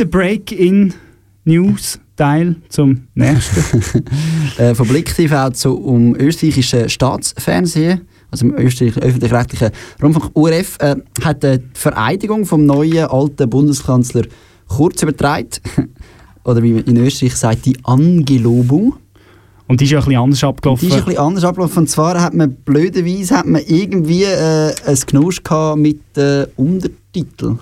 Break-in-News-Teil 1.45 2.55
zum 2.69 3.07
nächsten. 3.13 4.03
äh, 4.57 4.73
vom 4.75 4.87
Blick 4.87 5.13
TV 5.15 5.49
zu 5.51 5.77
um 5.77 6.15
österreichische 6.15 6.87
Staatsfernsehen, 6.89 8.01
also 8.31 8.45
im 8.45 8.53
österreichischen 8.57 9.01
öffentlich-rechtlichen 9.03 9.71
Rundfunk 10.01 10.31
URF, 10.33 10.77
äh, 10.79 10.95
hat 11.23 11.43
äh, 11.43 11.59
die 11.59 11.65
Vereidigung 11.73 12.45
vom 12.45 12.65
neuen 12.65 13.05
alten 13.07 13.49
Bundeskanzler 13.49 14.23
Kurz 14.69 15.03
übertragen. 15.03 15.49
Oder 16.45 16.63
wie 16.63 16.71
man 16.73 16.83
in 16.85 16.95
Österreich 16.97 17.35
sagt, 17.35 17.65
die 17.65 17.77
Angelobung. 17.83 18.95
Und 19.67 19.81
die 19.81 19.85
ist 19.85 19.91
ja 19.91 19.99
ein 19.99 20.05
bisschen 20.05 20.21
anders 20.21 20.39
Die 20.39 20.45
abgelaufen. 20.45 20.87
ist 20.87 20.95
ein 20.95 21.03
bisschen 21.05 21.19
anders 21.19 21.43
abgelaufen. 21.43 21.77
Und 21.79 21.87
zwar 21.89 22.19
hat 22.21 22.33
man 22.33 22.53
blöderweise 22.55 23.35
hat 23.35 23.45
man 23.45 23.61
irgendwie 23.67 24.23
äh, 24.23 24.73
ein 24.85 24.95
Knusch 24.95 25.43
gehabt 25.43 25.77
mit 25.79 25.99
äh, 26.17 26.47
Untertiteln. 26.55 27.59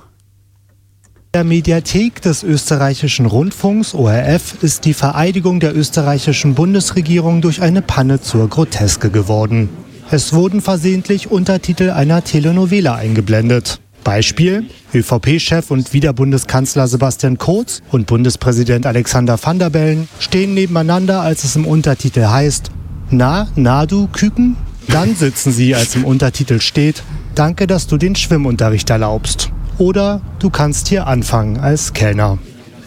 der 1.34 1.44
Mediathek 1.44 2.22
des 2.22 2.44
österreichischen 2.44 3.26
Rundfunks 3.26 3.94
ORF 3.94 4.64
ist 4.64 4.86
die 4.86 4.94
Vereidigung 4.94 5.60
der 5.60 5.76
österreichischen 5.76 6.56
Bundesregierung 6.56 7.42
durch 7.42 7.62
eine 7.62 7.82
Panne 7.82 8.22
zur 8.22 8.48
Groteske 8.48 9.10
geworden. 9.10 9.70
Es 10.10 10.32
wurden 10.32 10.62
versehentlich 10.62 11.30
Untertitel 11.30 11.90
einer 11.90 12.24
Telenovela 12.24 12.96
eingeblendet. 12.96 13.82
Beispiel: 14.04 14.66
ÖVP-Chef 14.94 15.72
und 15.72 15.94
Wiederbundeskanzler 15.94 16.88
Sebastian 16.88 17.38
Kurz 17.38 17.82
und 17.92 18.08
Bundespräsident 18.08 18.86
Alexander 18.86 19.38
Van 19.42 19.60
der 19.60 19.70
Bellen 19.70 20.08
stehen 20.20 20.54
nebeneinander, 20.54 21.22
als 21.22 21.44
es 21.44 21.56
im 21.56 21.66
Untertitel 21.66 22.26
heißt: 22.26 22.72
Na, 23.10 23.48
na 23.56 23.86
du 23.86 24.08
Küken? 24.08 24.58
Dann 24.88 25.16
sitzen 25.16 25.52
sie, 25.52 25.76
als 25.76 25.96
im 25.96 26.06
Untertitel 26.06 26.60
steht: 26.60 27.04
Danke, 27.36 27.68
dass 27.68 27.88
du 27.88 27.98
den 27.98 28.16
Schwimmunterricht 28.16 28.90
erlaubst. 28.90 29.52
Oder 29.78 30.22
du 30.40 30.50
kannst 30.50 30.88
hier 30.88 31.08
anfangen 31.08 31.58
als 31.58 31.94
Kellner. 31.94 32.40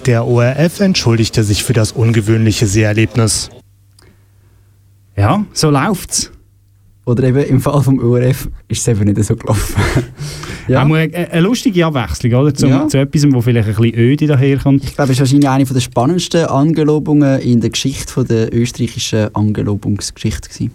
Der 0.07 0.27
ORF 0.27 0.81
entschuldigte 0.81 1.45
sich 1.45 1.63
für 1.63 1.75
das 1.75 1.93
ungewöhnliche 1.93 2.67
Seherlebnis. 2.67 3.51
Ja, 5.17 5.45
so 5.53 5.71
läuft's. 5.71 6.33
Oder 7.11 7.25
eben 7.25 7.43
im 7.43 7.61
Fall 7.61 7.83
vom 7.83 7.99
ORF 7.99 8.49
ist 8.69 8.81
es 8.81 8.89
eben 8.89 9.05
nicht 9.05 9.25
so 9.25 9.37
gelaufen. 9.37 9.75
Ja. 10.69 10.83
Eine, 10.83 11.11
eine 11.13 11.41
lustige 11.41 11.85
Abwechslung, 11.85 12.33
oder? 12.35 12.55
Zum, 12.55 12.69
Ja. 12.69 12.87
Zu 12.87 12.99
etwas, 12.99 13.25
wo 13.33 13.41
vielleicht 13.41 13.69
ein 13.69 13.75
bisschen 13.75 13.99
öde 13.99 14.27
daherkommt. 14.29 14.85
Ich 14.85 14.95
glaube, 14.95 15.11
es 15.11 15.17
ist 15.17 15.21
wahrscheinlich 15.21 15.49
eine 15.49 15.65
der 15.65 15.81
spannendsten 15.81 16.45
Angelobungen 16.45 17.41
in 17.41 17.61
der 17.61 17.71
Geschichte 17.71 18.13
von 18.13 18.25
der 18.29 18.55
österreichischen 18.55 19.35
Angelobungsgeschichte 19.35 20.49
gewesen. 20.49 20.71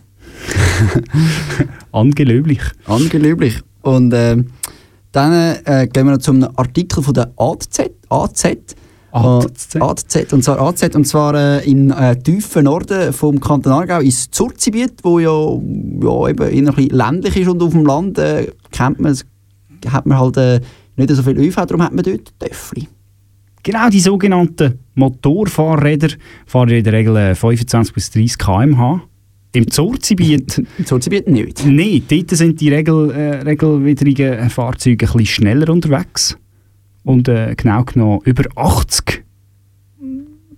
Angelöblich. 1.93 2.59
Angelöblich. 2.87 3.61
Und 3.83 4.13
ähm, 4.13 4.47
dann 5.13 5.59
äh, 5.63 5.87
gehen 5.87 6.07
wir 6.07 6.13
noch 6.13 6.17
zum 6.17 6.43
Artikel 6.57 7.01
von 7.01 7.13
der 7.13 7.31
AZ. 7.37 7.79
AZ. 8.09 8.45
AZ. 9.15 9.75
Äh, 9.75 9.79
AZ. 9.79 10.33
Und 10.33 10.43
zwar 10.43 10.59
AZ, 10.59 10.95
und 10.95 11.05
zwar 11.05 11.33
äh, 11.35 11.69
im 11.69 11.91
äh, 11.91 12.15
tiefen 12.17 12.65
Norden 12.65 13.13
vom 13.13 13.39
Kanton 13.39 13.71
Aargau, 13.71 13.99
ins 14.01 14.29
Zurzgebiet, 14.29 14.95
wo 15.03 15.19
ja, 15.19 15.29
ja 15.29 16.29
eben 16.29 16.67
ein 16.67 16.75
bisschen 16.75 16.89
ländlich 16.89 17.37
ist 17.37 17.47
und 17.47 17.63
auf 17.63 17.71
dem 17.71 17.85
Land 17.85 18.17
äh, 18.19 18.51
kennt 18.71 18.99
man, 18.99 19.17
hat 19.87 20.05
man 20.05 20.19
halt 20.19 20.37
äh, 20.37 20.59
nicht 20.97 21.09
so 21.09 21.23
viel 21.23 21.37
ÖV, 21.37 21.55
darum 21.55 21.83
hat 21.83 21.93
man 21.93 22.03
dort 22.03 22.33
Töffli. 22.39 22.87
Genau, 23.63 23.89
die 23.89 23.99
sogenannten 23.99 24.79
Motorfahrräder 24.93 26.09
fahren 26.45 26.69
in 26.69 26.83
der 26.83 26.93
Regel 26.93 27.15
äh, 27.15 27.35
25 27.35 27.93
bis 27.93 28.11
30 28.11 28.37
km/h. 28.37 29.01
Im 29.53 29.71
Zurzgebiet 29.71 30.61
Im 30.77 30.85
Zurzgebiet 30.85 31.27
nicht. 31.27 31.65
Nein, 31.65 32.03
dort 32.07 32.29
sind 32.31 32.59
die 32.59 32.69
Regel, 32.69 33.11
äh, 33.11 33.41
regelwidrigen 33.41 34.49
Fahrzeuge 34.49 35.05
ein 35.05 35.11
bisschen 35.13 35.25
schneller 35.25 35.69
unterwegs. 35.69 36.37
Und 37.05 37.27
äh, 37.29 37.53
genau 37.55 37.83
genommen 37.85 38.19
über 38.25 38.43
80. 38.55 39.23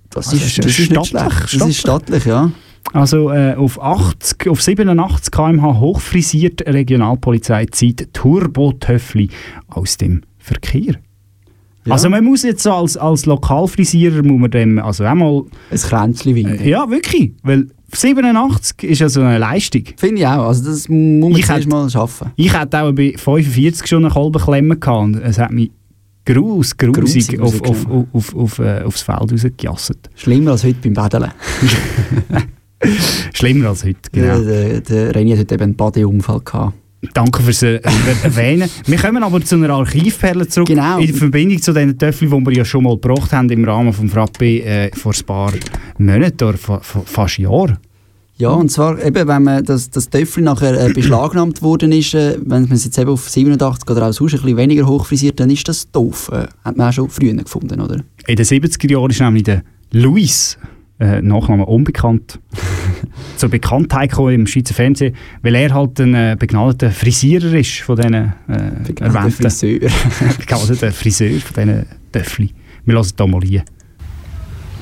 Das, 0.09 0.27
Also 0.29 0.37
ist, 0.37 0.57
das 0.57 0.65
ist 0.65 0.85
stattlich, 0.85 1.09
schlecht. 1.09 1.61
Das 1.61 1.69
ist 1.69 1.77
stattlich, 1.79 2.25
ja. 2.25 2.51
Also 2.93 3.29
äh, 3.31 3.53
auf 3.55 3.81
80, 3.81 4.47
auf 4.49 4.61
87 4.61 5.29
km/h 5.31 5.79
hochfrisiert 5.79 6.61
Regionalpolizei 6.65 7.65
zieht 7.65 8.13
Turbotöffli 8.13 9.29
aus 9.67 9.97
dem 9.97 10.21
Verkehr. 10.37 10.95
Ja. 11.85 11.93
Also 11.93 12.09
man 12.09 12.23
muss 12.23 12.43
jetzt 12.43 12.63
so 12.63 12.71
als, 12.71 12.95
als 12.97 13.25
Lokalfrisierer 13.25 14.23
muss 14.23 14.39
man 14.39 14.51
dem 14.51 14.79
also 14.79 15.05
auch 15.05 15.13
mal... 15.15 15.43
Ein 15.69 15.77
Kränzchen 15.77 16.35
winden. 16.35 16.59
Äh, 16.59 16.69
ja, 16.69 16.89
wirklich. 16.89 17.33
Weil 17.43 17.67
87 17.93 18.83
ist 18.89 19.01
also 19.01 19.21
eine 19.21 19.37
Leistung. 19.37 19.83
Finde 19.97 20.21
ich 20.21 20.27
auch. 20.27 20.47
Also 20.47 20.65
das 20.69 20.87
muss 20.89 21.33
man 21.33 21.41
hätte- 21.41 21.69
mal 21.69 21.89
schaffen. 21.89 22.31
Ich 22.37 22.57
hätte 22.57 22.81
auch 22.81 22.91
bei 22.93 23.13
45 23.17 23.85
schon 23.87 24.05
eine 24.05 24.13
halbe 24.15 24.39
Klemme 24.39 24.77
gehabt 24.77 25.03
und 25.03 25.15
es 25.15 25.37
hat 25.39 25.51
mich 25.51 25.71
grus, 26.33 26.75
grusig 26.75 27.37
Grusig 27.37 27.39
auf, 27.39 27.61
auf, 27.61 27.87
auf, 28.13 28.35
auf, 28.35 28.59
äh, 28.59 28.81
aufs 28.81 29.01
Feld 29.01 29.31
rausgejasset. 29.31 30.09
Schlimmer 30.15 30.51
als 30.51 30.63
heute 30.63 30.79
beim 30.83 30.93
Badeln. 30.93 31.31
Schlimmer 33.33 33.69
als 33.69 33.83
heute, 33.83 33.99
genau. 34.11 34.41
Der, 34.41 34.81
der, 34.81 34.81
der 34.81 35.15
René 35.15 35.31
hat 35.31 35.39
heute 35.39 35.55
eben 35.55 35.63
einen 35.63 35.75
Badeunfall 35.75 36.41
gehabt. 36.41 36.73
Danke 37.13 37.43
fürs 37.43 37.63
äh, 37.63 37.79
Erwähnen. 38.23 38.69
Wir 38.85 38.97
kommen 38.97 39.23
aber 39.23 39.41
zu 39.41 39.55
einer 39.55 39.69
Archivperle 39.69 40.47
zurück. 40.47 40.67
Genau. 40.67 40.99
In 40.99 41.13
Verbindung 41.13 41.61
zu 41.61 41.71
den 41.71 41.97
Töffeln, 41.97 42.31
die 42.31 42.45
wir 42.45 42.57
ja 42.57 42.65
schon 42.65 42.83
mal 42.83 42.95
gebracht 42.95 43.31
haben 43.33 43.49
im 43.49 43.63
Rahmen 43.63 43.91
des 43.91 44.11
Frappe 44.11 44.63
äh, 44.63 44.91
vor 44.95 45.13
ein 45.13 45.25
paar 45.25 45.53
Monaten 45.99 46.43
oder 46.43 46.57
fa 46.57 46.79
fa 46.79 47.01
fast 47.05 47.37
Jahren. 47.37 47.77
Ja, 48.39 48.49
und 48.49 48.69
zwar 48.69 49.03
eben, 49.03 49.27
wenn 49.27 49.43
man 49.43 49.63
das, 49.65 49.89
das 49.89 50.09
Töffel 50.11 50.43
nachher 50.43 50.79
äh, 50.79 50.93
beschlagnahmt 50.93 51.63
worden 51.63 51.91
ist, 51.91 52.13
äh, 52.13 52.37
wenn 52.39 52.63
man 52.63 52.73
es 52.73 52.85
jetzt 52.85 52.99
eben 52.99 53.09
auf 53.09 53.27
87 53.27 53.89
oder 53.89 54.07
auch 54.07 54.13
sonst 54.13 54.33
ein 54.33 54.41
bisschen 54.41 54.57
weniger 54.57 54.85
hochfrisiert, 54.85 55.39
dann 55.39 55.49
ist 55.49 55.67
das 55.67 55.89
doof. 55.91 56.29
Äh, 56.31 56.45
hat 56.63 56.77
man 56.77 56.89
auch 56.89 56.93
schon 56.93 57.09
früher 57.09 57.33
gefunden, 57.33 57.81
oder? 57.81 58.01
In 58.27 58.35
den 58.35 58.45
70er 58.45 58.91
Jahren 58.91 59.09
ist 59.09 59.19
nämlich 59.19 59.43
der 59.43 59.63
Luis, 59.91 60.59
äh, 60.99 61.19
Nachname 61.19 61.65
unbekannt, 61.65 62.39
zur 63.37 63.49
Bekanntheit 63.49 64.11
gekommen 64.11 64.35
im 64.35 64.45
Schweizer 64.45 64.75
Fernsehen, 64.75 65.15
weil 65.41 65.55
er 65.55 65.73
halt 65.73 65.99
ein 65.99 66.13
äh, 66.13 66.35
begnadeter 66.37 66.91
Frisierer 66.91 67.53
ist 67.55 67.79
von 67.79 67.95
diesen 67.95 68.13
äh, 68.13 68.33
erwähnten... 68.99 69.31
Friseur. 69.31 69.79
begnadeter 70.37 70.91
Friseur 70.91 71.39
von 71.39 71.63
diesen 71.63 71.85
Töffli. 72.11 72.51
Wir 72.85 72.93
lassen 72.93 73.15
da 73.17 73.25
mal 73.25 73.41
rein. 73.41 73.63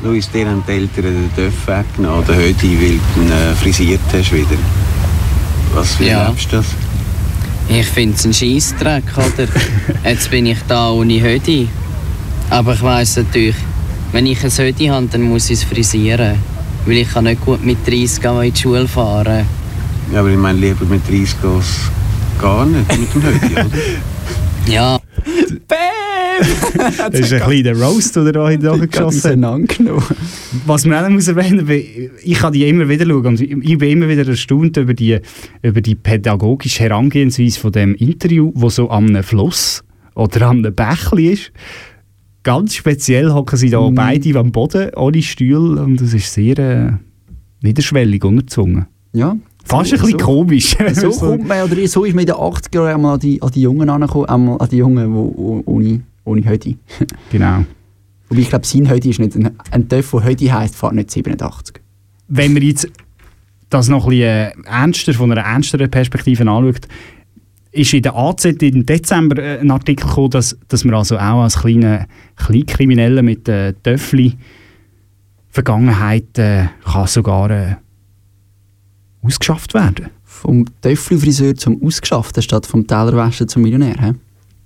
Luis, 0.06 0.30
dir 0.30 0.48
haben 0.48 0.64
die 0.68 0.72
Eltern 0.74 1.04
den 1.04 1.32
Döff 1.36 1.66
weggenommen, 1.66 2.20
oder 2.24 2.36
heute, 2.36 2.62
weil 2.64 3.00
du 3.16 3.22
ihn 3.22 3.32
äh, 3.32 3.56
frisiert 3.56 4.00
hast 4.14 4.32
wieder. 4.32 4.46
Was, 5.74 6.00
wie 6.00 6.10
Ja. 6.10 6.30
du 6.30 6.58
das? 6.58 6.66
Ich 7.68 7.88
finde 7.88 8.16
es 8.16 8.24
ein 8.24 8.32
Scheissdreck, 8.32 9.04
oder? 9.18 9.48
Jetzt 10.08 10.30
bin 10.30 10.46
ich 10.46 10.60
da 10.68 10.92
ohne 10.92 11.20
Hoodie. 11.24 11.68
Aber 12.52 12.76
ich 12.76 12.84
weiss 12.84 13.18
natürlich, 13.18 13.56
wenn 14.12 14.28
ich 14.28 14.44
ein 14.44 14.52
Hoodie 14.52 14.92
habe, 14.92 15.08
dann 15.08 15.24
muss 15.24 15.50
ich 15.50 15.58
es 15.60 15.64
frisieren. 15.64 16.36
Weil 16.86 16.98
ich 16.98 17.12
kann 17.12 17.24
nicht 17.24 17.44
gut 17.44 17.66
mit 17.66 17.80
30 17.88 18.28
auch 18.28 18.42
in 18.42 18.54
die 18.54 18.62
Schule 18.62 18.88
fahren. 18.88 19.44
Ja, 20.14 20.20
aber 20.20 20.30
ich 20.30 20.38
meine, 20.38 20.60
lieber 20.60 20.86
mit 20.86 21.02
30 21.08 21.18
geht's 21.42 21.90
gar 22.40 22.64
nicht, 22.68 22.88
mit 22.96 23.12
dem 23.16 23.24
Hoodie, 23.24 23.54
oder? 23.56 23.70
Ja. 24.72 25.00
Das 27.12 27.20
ist 27.20 27.34
ein 27.34 27.42
kleiner 27.42 27.74
Roast, 27.80 28.16
den 28.16 28.26
er 28.28 28.32
da 28.34 28.50
hinten 28.50 28.90
geschossen 28.90 29.46
hat. 29.46 29.80
Was 30.66 30.86
man 30.86 31.04
auch 31.06 31.10
muss 31.10 31.28
erwähnen 31.28 31.66
muss, 31.66 32.22
ich 32.24 32.34
kann 32.38 32.54
die 32.54 32.68
immer 32.68 32.88
wieder 32.90 33.06
schauen 33.06 33.26
und 33.26 33.42
ich 33.42 33.78
bin 33.78 33.90
immer 33.90 34.08
wieder 34.08 34.28
erstaunt 34.28 34.78
über 34.78 34.94
die, 34.94 35.20
über 35.62 35.82
die 35.82 35.96
pädagogische 35.96 36.80
Herangehensweise 36.84 37.60
von 37.60 37.72
dem 37.72 37.96
Interview, 37.96 38.52
wo 38.56 38.70
so 38.70 38.90
am 38.90 39.08
einem 39.08 39.24
Fluss 39.24 39.84
oder 40.16 40.44
am 40.48 40.58
einem 40.60 40.74
Bächli 40.76 41.28
ist. 41.34 41.52
Ganz 42.44 42.76
speziell 42.76 43.32
hocken 43.32 43.58
sie 43.58 43.70
da 43.70 43.82
Mhm. 43.90 43.96
beide 43.96 44.40
am 44.40 44.52
Boden, 44.52 44.92
ohne 44.96 45.22
Stuhl 45.22 45.78
und 45.80 46.00
das 46.00 46.14
ist 46.14 46.32
sehr 46.34 46.58
äh, 46.60 46.92
niederschwellig 47.62 48.24
unterzwungen. 48.24 48.86
Ja. 49.14 49.36
Fast 49.68 49.94
ein 49.94 50.00
bisschen 50.00 50.20
komisch. 50.20 50.76
So 50.94 51.10
kommt 51.10 51.48
man, 51.48 51.64
oder 51.64 51.88
so 51.88 52.04
ist 52.06 52.14
man 52.14 52.22
in 52.22 52.28
den 52.28 52.36
80er 52.36 52.88
Jahren 52.88 53.04
an 53.06 53.20
die, 53.20 53.42
an 53.42 53.50
die 53.50 53.62
Jungen 53.62 53.90
angekommen, 53.90 54.60
an 54.60 54.70
die 54.70 54.78
Jungen, 54.78 55.12
die 55.12 55.18
oh- 55.18 55.64
ohne, 55.66 56.02
ohne 56.26 56.44
Hoodie. 56.50 56.78
Genau. 57.32 57.66
Wobei 58.28 58.42
ich 58.42 58.50
glaube, 58.50 58.66
sein 58.66 58.90
Hoodie 58.90 59.12
ist 59.12 59.20
nicht, 59.20 59.36
ein, 59.36 59.56
ein 59.72 59.88
Töff, 59.88 60.12
der 60.12 60.26
Hoodie 60.26 60.52
heisst, 60.52 60.76
fährt 60.76 60.94
nicht 60.94 61.12
87. 61.12 61.80
wenn 62.28 62.54
man 62.54 62.64
jetzt 62.64 62.90
das 63.70 63.88
noch 63.88 64.06
ein 64.06 64.10
bisschen 64.12 64.24
äh, 64.24 64.54
ernster, 64.66 65.14
von 65.14 65.32
einer 65.32 65.42
ernsteren 65.42 65.90
Perspektive 65.90 66.50
anschaut, 66.50 66.88
ist 67.72 67.94
in 67.94 68.02
der 68.02 68.16
AZ 68.16 68.46
im 68.46 68.86
Dezember 68.86 69.42
äh, 69.42 69.60
ein 69.60 69.72
Artikel 69.72 70.08
gekommen, 70.08 70.32
dass, 70.32 70.58
dass 70.68 70.84
man 70.84 70.96
also 70.96 71.18
auch 71.18 71.44
als 71.44 71.60
kleine 71.60 72.08
Kleinkrimineller 72.38 73.22
mit 73.22 73.48
äh, 73.50 73.74
Töffli 73.74 74.38
Vergangenheit 75.50 76.38
äh, 76.38 76.66
kann 76.84 77.08
sogar 77.08 77.50
äh, 77.50 77.76
ausgeschafft 79.22 79.74
werden. 79.74 80.10
Vom 80.24 80.66
Töffli-Friseur 80.82 81.56
zum 81.56 81.82
Ausgeschafften 81.82 82.44
statt 82.44 82.66
vom 82.66 82.86
Tellerwäscher 82.86 83.48
zum 83.48 83.62
Millionär. 83.62 83.96
He? 84.00 84.12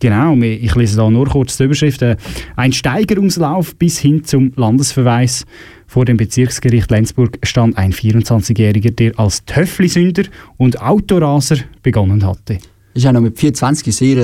Genau, 0.02 0.34
ich 0.38 0.74
lese 0.76 0.95
da 0.97 1.10
nur 1.10 1.28
kurz 1.28 1.58
die 1.58 1.64
Überschrift. 1.66 2.02
Äh, 2.02 2.16
Ein 2.56 2.72
Steigerungslauf 2.72 3.76
bis 3.76 4.00
hin 4.00 4.24
zum 4.24 4.54
Landesverweis. 4.56 5.45
Vor 5.88 6.06
dem 6.06 6.16
Bezirksgericht 6.18 6.89
Lenzburg 6.91 7.38
stand 7.43 7.78
ein 7.78 7.91
24-Jähriger, 7.91 8.91
der 8.91 9.20
als 9.20 9.43
Töfflisünder 9.45 10.24
und 10.58 10.82
Autoraser 10.82 11.58
begonnen 11.84 12.26
hatte. 12.26 12.60
Das 12.93 13.04
war 13.04 13.10
auch 13.10 13.14
noch 13.16 13.22
mit 13.22 13.38
24 13.39 13.93
sehr 13.95 14.18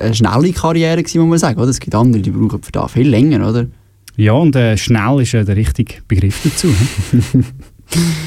äh, 0.00 0.04
eine 0.04 0.14
schnelle 0.14 0.52
Karriere, 0.52 1.00
muss 1.02 1.14
man 1.14 1.38
sagen. 1.38 1.58
Oder? 1.58 1.70
Es 1.70 1.80
gibt 1.80 1.94
andere, 1.94 2.22
die 2.22 2.30
brauchen 2.30 2.62
für 2.62 2.72
das 2.72 2.92
viel 2.92 3.08
länger, 3.08 3.48
oder? 3.48 3.66
Ja, 4.16 4.32
und 4.32 4.54
äh, 4.56 4.76
schnell 4.76 5.20
ist 5.22 5.34
äh, 5.34 5.44
der 5.44 5.56
richtige 5.56 5.94
Begriff 6.06 6.40
dazu. 6.44 6.68
hä? 6.68 7.38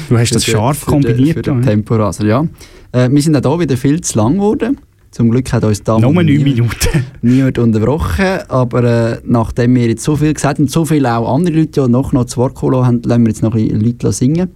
du 0.08 0.18
hast 0.18 0.34
das 0.34 0.44
Für 0.44 0.50
den- 0.52 0.56
scharf 0.58 0.78
für 0.78 0.84
den- 0.86 0.90
kombiniert. 1.02 1.36
Für 1.36 1.42
den 1.42 1.60
da, 1.62 1.66
hä? 1.68 1.70
Temporaser, 1.74 2.26
ja. 2.26 2.46
Äh, 2.92 3.08
wir 3.10 3.22
sind 3.22 3.36
auch 3.46 3.50
hier 3.52 3.60
wieder 3.60 3.76
viel 3.76 4.00
zu 4.00 4.18
lang 4.18 4.34
geworden. 4.34 4.78
Zum 5.12 5.30
Glück 5.30 5.52
hat 5.52 5.62
uns 5.62 5.82
da 5.82 5.98
Nur 5.98 6.10
neun 6.12 6.24
niemand- 6.26 6.44
Minuten. 6.56 7.04
niemand 7.22 7.58
unterbrochen. 7.58 8.40
Aber 8.48 8.82
äh, 8.82 9.20
nachdem 9.24 9.74
wir 9.76 9.86
jetzt 9.86 10.02
so 10.04 10.16
viel 10.16 10.32
gesagt 10.34 10.58
haben 10.58 10.64
und 10.64 10.70
so 10.70 10.84
viele 10.86 11.14
auch 11.16 11.32
andere 11.34 11.54
Leute 11.54 11.82
ja 11.82 11.86
noch, 11.88 12.12
noch 12.12 12.24
zu 12.24 12.38
Wort 12.38 12.54
gekommen 12.54 12.84
haben, 12.86 13.02
lassen 13.04 13.22
wir 13.22 13.28
jetzt 13.28 13.42
noch 13.42 13.54
ein 13.54 13.68
Leute 13.80 14.10
singen. 14.12 14.48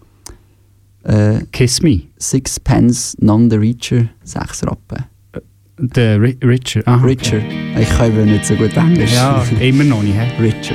Äh, 1.04 1.40
Kiss 1.52 1.82
Me. 1.82 2.02
Sixpence, 2.18 3.16
None 3.20 3.48
the 3.50 3.56
Reacher, 3.56 4.08
sechs 4.24 4.66
Rappen. 4.66 5.04
Der 5.78 6.20
Ri 6.20 6.38
Richard. 6.42 6.88
Aha, 6.88 7.04
Richer. 7.04 7.38
Ich 7.78 7.88
kann 7.90 8.10
eben 8.10 8.24
nicht 8.32 8.46
so 8.46 8.54
gut 8.54 8.74
Englisch. 8.78 9.12
Ja, 9.14 9.44
immer 9.60 9.84
noch 9.84 10.02
nicht. 10.02 10.16
hä? 10.16 10.32
Richer. 10.42 10.74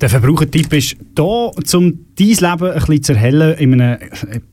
Der 0.00 0.10
Verbrauchertipp 0.10 0.72
ist 0.74 0.96
da, 1.14 1.22
um 1.22 1.98
dein 2.16 2.26
Leben 2.28 2.42
ein 2.42 2.74
bisschen 2.74 3.02
zu 3.02 3.12
erhellen, 3.12 3.56
in 3.58 3.80
einem, 3.80 3.98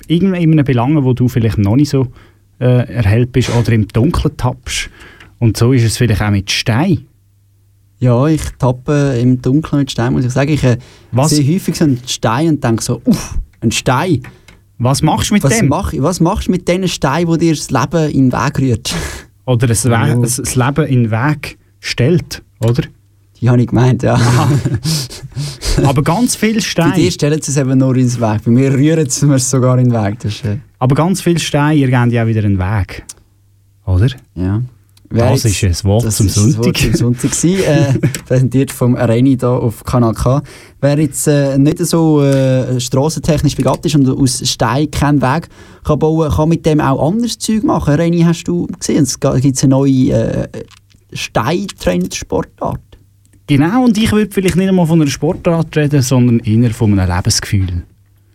in 0.08 0.34
einem 0.34 0.66
Belang, 0.66 1.04
wo 1.04 1.14
du 1.14 1.28
vielleicht 1.28 1.58
noch 1.58 1.76
nicht 1.76 1.90
so 1.90 2.08
äh, 2.60 2.88
erhellt 2.94 3.32
bist 3.34 3.50
oder 3.54 3.74
im 3.74 3.88
Dunkeln 3.88 4.38
tappst. 4.38 4.90
Und 5.40 5.58
so 5.58 5.74
ist 5.74 5.84
es 5.84 5.98
vielleicht 5.98 6.22
auch 6.22 6.30
mit 6.30 6.50
Stein. 6.50 7.06
Ja, 8.00 8.28
ich 8.28 8.42
tappe 8.58 9.18
im 9.20 9.42
Dunkeln 9.42 9.82
mit 9.82 9.92
Stein, 9.92 10.14
muss 10.14 10.26
ich 10.26 10.32
sagen. 10.32 10.52
Ich 10.52 10.64
äh, 10.64 10.78
Was? 11.12 11.32
sehe 11.32 11.56
häufig 11.56 11.76
so 11.76 11.84
einen 11.86 12.00
Stein 12.06 12.50
und 12.50 12.64
denke 12.64 12.82
so, 12.84 13.02
uff, 13.04 13.38
ein 13.60 13.72
Stein. 13.72 14.24
Was 14.78 15.02
machst 15.02 15.30
du 15.30 15.36
mit 15.36 15.44
was 15.44 15.58
dem? 15.58 15.68
Mach, 15.68 15.94
was 15.98 16.20
machst 16.20 16.48
du 16.48 16.52
mit 16.52 16.68
diesen 16.68 16.88
Steinen, 16.88 17.32
die 17.34 17.38
dir 17.40 17.56
das 17.56 17.70
Leben 17.70 18.12
in 18.12 18.30
den 18.30 18.34
Weg 18.34 18.60
rührt? 18.60 18.96
Oder 19.46 19.68
das, 19.68 19.86
We 19.90 20.20
das, 20.22 20.38
das 20.38 20.56
Leben 20.56 20.86
in 20.86 21.04
den 21.04 21.12
Weg 21.12 21.58
stellt, 21.80 22.42
oder? 22.60 22.84
Die 23.44 23.50
habe 23.50 23.62
ich 23.62 23.68
gemeint, 23.68 24.04
ja. 24.04 24.18
Aber 25.84 26.02
ganz 26.02 26.36
viel 26.38 26.54
Bei 26.56 26.60
Stein. 26.62 26.94
dir 26.94 27.12
stellen 27.12 27.42
sie 27.42 27.52
es 27.52 27.58
eben 27.58 27.78
nur 27.78 27.94
ins 27.98 28.22
Weg. 28.22 28.42
Bei 28.46 28.52
mir 28.52 28.74
rühren 28.74 29.10
sie 29.10 29.30
es 29.34 29.50
sogar 29.50 29.78
in 29.80 29.90
den 29.90 29.94
Weg. 30.02 30.18
Das 30.20 30.32
ist, 30.36 30.46
äh, 30.46 30.60
Aber 30.80 30.96
ganz 30.96 31.22
viel 31.22 31.38
Stein, 31.40 31.78
ihr 31.78 31.90
gebt 31.90 32.14
ja 32.14 32.24
auch 32.24 32.28
wieder 32.28 32.44
einen 32.46 32.58
Weg. 32.58 33.04
Oder? 33.86 34.08
ja. 34.36 34.62
Wer 35.10 35.30
Das 35.32 35.44
jetzt- 35.44 35.62
ist 35.62 35.84
ein 35.86 35.90
Wort 35.90 36.06
das 36.06 36.16
zum 36.16 36.26
ist 36.28 36.38
das 36.38 36.44
Sonntag. 36.44 36.66
Wort 36.66 36.78
zum 36.78 36.94
Sonntag 36.96 37.32
gewesen, 37.32 37.64
äh, 37.64 38.08
präsentiert 38.28 38.72
vom 38.72 38.96
Reni 38.96 39.36
hier 39.38 39.50
auf 39.50 39.84
Kanal 39.84 40.14
K. 40.14 40.42
Wer 40.82 41.00
jetzt 41.00 41.28
äh, 41.28 41.58
nicht 41.60 41.78
so 41.86 42.24
äh, 42.24 42.80
strassentechnisch 42.80 43.56
begabt 43.58 43.86
ist 43.86 43.94
und 43.96 44.08
aus 44.10 44.42
Stein 44.50 44.90
keinen 44.90 45.22
Weg 45.22 45.50
kann 45.84 46.00
bauen 46.00 46.32
kann, 46.32 46.48
mit 46.50 46.66
dem 46.66 46.80
auch 46.80 47.10
anderes 47.10 47.38
Zeug 47.38 47.64
machen. 47.64 47.94
Reni, 47.94 48.22
hast 48.22 48.46
du 48.46 48.66
gesehen, 48.80 49.04
es 49.04 49.20
gibt 49.20 49.64
eine 49.64 49.70
neue 49.70 50.14
äh, 50.14 50.48
Steintrend-Sportart. 51.12 52.80
Genau, 53.48 53.84
und 53.86 53.98
ich 53.98 54.12
würde 54.12 54.32
vielleicht 54.32 54.56
nicht 54.56 54.70
einmal 54.70 54.88
von 54.88 55.02
einer 55.02 55.10
Sportart 55.10 55.76
reden, 55.76 56.02
sondern 56.02 56.40
eher 56.40 56.72
von 56.72 56.98
einem 56.98 57.10
Lebensgefühl. 57.14 57.84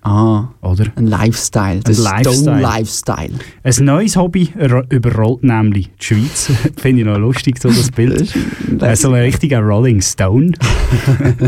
Ah, 0.03 0.49
oder? 0.63 0.87
Ein 0.97 1.07
Lifestyle, 1.07 1.77
Ein 1.79 1.83
das 1.83 1.99
Lifestyle. 1.99 2.35
Stone-Lifestyle. 2.37 3.35
Ein 3.63 3.85
neues 3.85 4.17
Hobby 4.17 4.49
er- 4.57 4.87
überrollt 4.91 5.43
nämlich 5.43 5.91
die 6.01 6.05
Schweiz. 6.05 6.51
Finde 6.77 7.01
ich 7.03 7.07
noch 7.07 7.19
lustig, 7.19 7.61
so 7.61 7.69
das 7.69 7.91
Bild. 7.91 8.35
Äh, 8.81 8.97
so 8.97 9.09
ein 9.13 9.23
richtiger 9.23 9.61
Rolling 9.61 10.01
Stone. 10.01 10.53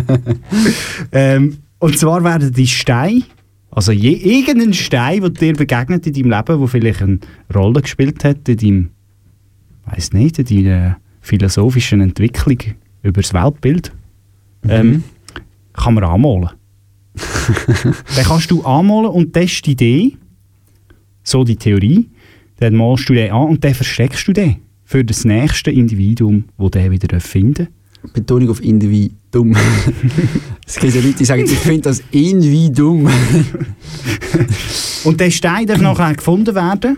ähm, 1.13 1.59
und 1.79 1.99
zwar 1.99 2.23
werden 2.25 2.53
die 2.53 2.67
Steine, 2.67 3.23
also 3.71 3.93
je, 3.93 4.13
irgendein 4.13 4.75
Stein, 4.75 5.21
der 5.21 5.31
dir 5.31 5.55
begegnet 5.55 6.07
in 6.07 6.13
deinem 6.13 6.31
Leben, 6.31 6.59
der 6.59 6.69
vielleicht 6.69 7.03
eine 7.03 7.19
Rolle 7.55 7.83
gespielt 7.83 8.25
hat 8.25 8.49
in 8.49 8.57
deinem, 8.57 8.91
weiß 9.87 10.13
nicht, 10.13 10.39
in 10.39 10.65
deiner 10.65 10.97
philosophischen 11.21 12.01
Entwicklung 12.01 12.59
über 13.03 13.21
das 13.23 13.33
Weltbild, 13.35 13.93
ähm, 14.69 15.05
kann 15.73 15.95
man 15.95 16.05
anmalen. 16.05 16.51
dann 18.17 18.25
kannst 18.25 18.51
du 18.51 18.63
anmalen 18.63 19.11
und 19.11 19.35
das 19.35 19.45
ist 19.47 19.67
die 19.67 19.73
Idee, 19.73 20.17
so 21.23 21.45
die 21.45 21.57
Theorie, 21.57 22.09
dann 22.59 22.75
malst 22.77 23.09
du 23.09 23.15
den 23.15 23.33
an 23.33 23.49
und 23.49 23.65
dann 23.65 23.75
versteckst 23.75 24.27
du 24.29 24.33
den 24.33 24.57
für 24.85 25.05
das 25.05 25.25
nächste 25.25 25.71
Individuum, 25.71 26.45
das 26.59 26.71
den 26.73 26.91
wieder 26.91 27.21
finden 27.21 27.69
darf. 28.03 28.13
Betonung 28.15 28.49
auf 28.51 28.63
Individuum. 28.63 29.55
es 30.67 30.77
gibt 30.77 30.95
ja 30.95 31.03
Leute, 31.03 31.19
die 31.19 31.25
sagen, 31.25 31.45
ich 31.45 31.59
finde 31.59 31.83
das 31.83 32.03
Individuum. 32.11 33.09
Und 35.05 35.21
der 35.21 35.31
Stein 35.31 35.67
darf 35.67 35.81
nachher 35.81 36.15
gefunden 36.15 36.55
werden. 36.55 36.97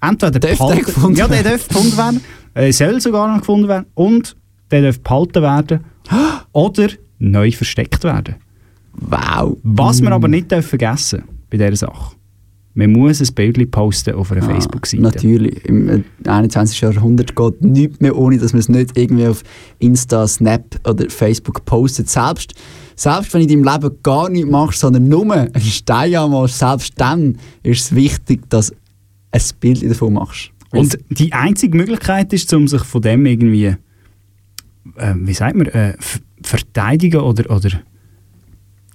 Entweder 0.00 0.38
der 0.38 0.54
behalten- 0.54 0.84
gefunden 0.84 1.18
Ja, 1.18 1.28
der 1.28 1.44
werden? 1.44 1.52
darf 1.52 1.68
gefunden 1.68 1.96
werden. 1.96 2.20
Er 2.54 2.72
soll 2.72 3.00
sogar 3.00 3.30
noch 3.30 3.40
gefunden 3.40 3.68
werden. 3.68 3.86
Und 3.94 4.36
der 4.70 4.82
darf 4.82 5.00
behalten 5.00 5.42
werden. 5.42 5.80
Oder 6.52 6.88
neu 7.18 7.50
versteckt 7.50 8.04
werden. 8.04 8.36
Wow. 8.92 9.56
Was 9.62 10.02
wir 10.02 10.10
aber 10.12 10.28
nicht 10.28 10.52
vergessen 10.52 11.22
bei 11.50 11.56
dieser 11.56 11.76
Sache. 11.76 12.16
Man 12.74 12.92
muss 12.92 13.20
ein 13.20 13.34
Bild 13.34 13.70
posten 13.72 14.14
auf 14.14 14.30
einer 14.30 14.42
Ah, 14.44 14.54
Facebook-Seite. 14.54 15.02
Natürlich. 15.02 15.64
Im 15.64 15.88
äh, 15.88 16.02
21. 16.28 16.80
Jahrhundert 16.80 17.34
geht 17.34 17.60
nichts 17.60 17.98
mehr, 17.98 18.16
ohne 18.16 18.38
dass 18.38 18.52
man 18.52 18.60
es 18.60 18.68
nicht 18.68 18.96
irgendwie 18.96 19.26
auf 19.26 19.42
Insta, 19.80 20.28
Snap 20.28 20.62
oder 20.86 21.10
Facebook 21.10 21.64
postet. 21.64 22.08
Selbst, 22.08 22.54
selbst 22.94 23.34
wenn 23.34 23.46
du 23.48 23.52
in 23.52 23.64
deinem 23.64 23.82
Leben 23.82 23.96
gar 24.04 24.28
nichts 24.28 24.48
machst, 24.48 24.78
sondern 24.78 25.08
nur 25.08 25.28
einen 25.32 25.60
Stein 25.60 26.14
anmachst, 26.14 26.60
selbst 26.60 26.92
dann 26.98 27.38
ist 27.64 27.80
es 27.86 27.94
wichtig, 27.96 28.48
dass 28.48 28.68
du 28.68 28.76
ein 29.32 29.42
Bild 29.58 29.90
davon 29.90 30.12
machst. 30.12 30.52
Und 30.70 30.98
die 31.10 31.32
einzige 31.32 31.76
Möglichkeit 31.76 32.32
ist, 32.32 32.52
um 32.54 32.68
sich 32.68 32.84
von 32.84 33.02
dem 33.02 33.26
irgendwie, 33.26 33.74
äh, 34.96 35.14
wie 35.16 35.34
sagt 35.34 35.56
man, 35.56 35.66
äh, 35.66 35.94
verteidigen 36.42 37.20
oder, 37.20 37.50
oder 37.54 37.70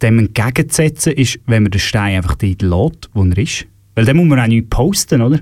dem 0.01 0.19
entgegenzusetzen, 0.19 1.13
ist, 1.13 1.39
wenn 1.45 1.63
man 1.63 1.71
den 1.71 1.79
Stein 1.79 2.17
einfach 2.17 2.35
dort 2.35 2.61
lässt, 2.61 3.09
wo 3.13 3.23
er 3.23 3.37
ist. 3.37 3.65
Weil 3.95 4.05
dann 4.05 4.17
muss 4.17 4.27
man 4.27 4.39
auch 4.39 4.47
nichts 4.47 4.69
posten, 4.69 5.21
oder? 5.21 5.39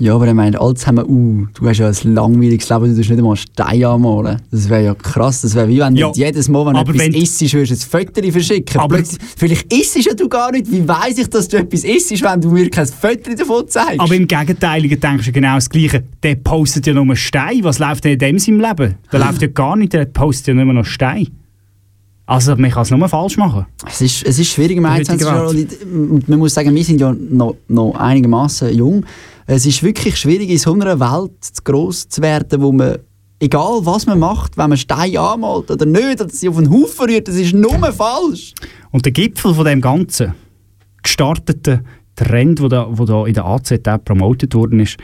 Ja, 0.00 0.14
aber 0.14 0.32
meine, 0.32 0.60
alle 0.60 0.74
zusammen, 0.74 1.04
uh, 1.08 1.46
du 1.54 1.68
hast 1.68 1.78
ja 1.78 1.88
ein 1.88 2.14
langweiliges 2.14 2.68
Leben, 2.68 2.84
du 2.84 2.96
tust 2.96 3.10
nicht 3.10 3.18
einmal 3.18 3.34
Stein 3.34 3.82
anmalen. 3.84 4.40
Das 4.52 4.68
wäre 4.68 4.84
ja 4.84 4.94
krass. 4.94 5.40
Das 5.40 5.56
wäre 5.56 5.66
wie 5.68 5.80
wenn 5.80 5.96
Ja, 5.96 6.10
du 6.12 6.18
jedes 6.18 6.48
Mal, 6.48 6.66
wenn 6.66 6.74
du 6.74 6.80
etwas 6.82 6.98
wenn- 6.98 7.14
isst, 7.14 7.52
würdest 7.52 7.92
du 7.92 7.98
ein 7.98 8.06
Foto 8.06 8.30
verschicken. 8.30 8.80
Aber- 8.80 8.94
Plötzlich- 8.94 9.20
Vielleicht 9.36 9.72
isst 9.72 9.96
ja 10.06 10.14
du 10.14 10.28
gar 10.28 10.52
nicht. 10.52 10.70
Wie 10.70 10.86
weiss 10.86 11.18
ich, 11.18 11.28
dass 11.28 11.48
du 11.48 11.56
etwas 11.56 11.82
isst, 11.82 12.22
wenn 12.22 12.40
du 12.40 12.50
mir 12.52 12.70
kein 12.70 12.86
Foto 12.86 13.34
davon 13.36 13.66
zeigst? 13.66 13.98
Aber 14.00 14.14
im 14.14 14.28
Gegenteiligen 14.28 15.00
denkst 15.00 15.26
du 15.26 15.32
genau 15.32 15.56
das 15.56 15.68
Gleiche. 15.68 16.04
Der 16.22 16.36
postet 16.36 16.86
ja 16.86 16.94
nur 16.94 17.16
Stein. 17.16 17.64
Was 17.64 17.80
läuft 17.80 18.04
denn 18.04 18.12
in 18.12 18.18
dem 18.20 18.38
seinem 18.38 18.60
Leben? 18.60 18.94
Der 19.12 19.18
läuft 19.26 19.42
ja 19.42 19.48
gar 19.48 19.74
nicht, 19.74 19.92
der 19.94 20.04
postet 20.04 20.46
ja 20.48 20.54
nur 20.64 20.74
noch 20.74 20.84
Stein. 20.84 21.26
Also 22.28 22.54
man 22.56 22.70
kann 22.70 22.82
es 22.82 22.90
nur 22.90 23.08
falsch 23.08 23.38
machen. 23.38 23.64
Es 23.86 24.02
ist, 24.02 24.22
es 24.22 24.38
ist 24.38 24.48
schwierig 24.48 24.76
im 24.76 24.84
In 24.84 24.90
der 24.90 24.92
21. 24.92 25.26
heutigen 25.26 25.34
Jahr. 25.34 25.54
Welt. 25.54 25.82
Und, 25.82 26.10
und 26.10 26.28
man 26.28 26.38
muss 26.38 26.52
sagen, 26.52 26.74
wir 26.74 26.84
sind 26.84 27.00
ja 27.00 27.10
noch, 27.10 27.56
noch 27.68 27.94
einigermaßen 27.94 28.70
jung. 28.76 29.06
Es 29.46 29.64
ist 29.64 29.82
wirklich 29.82 30.18
schwierig, 30.18 30.50
in 30.50 30.58
so 30.58 30.74
einer 30.74 31.00
Welt 31.00 31.42
zu 31.42 31.62
gross 31.64 32.06
zu 32.06 32.20
werden, 32.20 32.60
wo 32.60 32.70
man, 32.70 32.98
egal 33.40 33.80
was 33.80 34.04
man 34.04 34.18
macht, 34.18 34.58
wenn 34.58 34.68
man 34.68 34.76
Steine 34.76 35.18
anmalt 35.18 35.70
oder 35.70 35.86
nicht, 35.86 36.20
oder 36.20 36.28
sie 36.28 36.50
auf 36.50 36.58
einen 36.58 36.70
Haufen 36.70 37.08
rührt, 37.08 37.28
das 37.28 37.36
ist 37.36 37.54
nur 37.54 37.80
falsch. 37.92 38.52
Und 38.90 39.06
der 39.06 39.12
Gipfel 39.12 39.54
von 39.54 39.64
dem 39.64 39.80
ganzen 39.80 40.34
gestarteten 41.02 41.86
Trend, 42.14 42.60
wo 42.60 42.68
da, 42.68 42.88
wo 42.90 43.06
da 43.06 43.24
in 43.24 43.32
der 43.32 43.46
AZ 43.46 43.72
auch 43.72 44.04
promotet 44.04 44.54
worden 44.54 44.80
ist, 44.80 44.98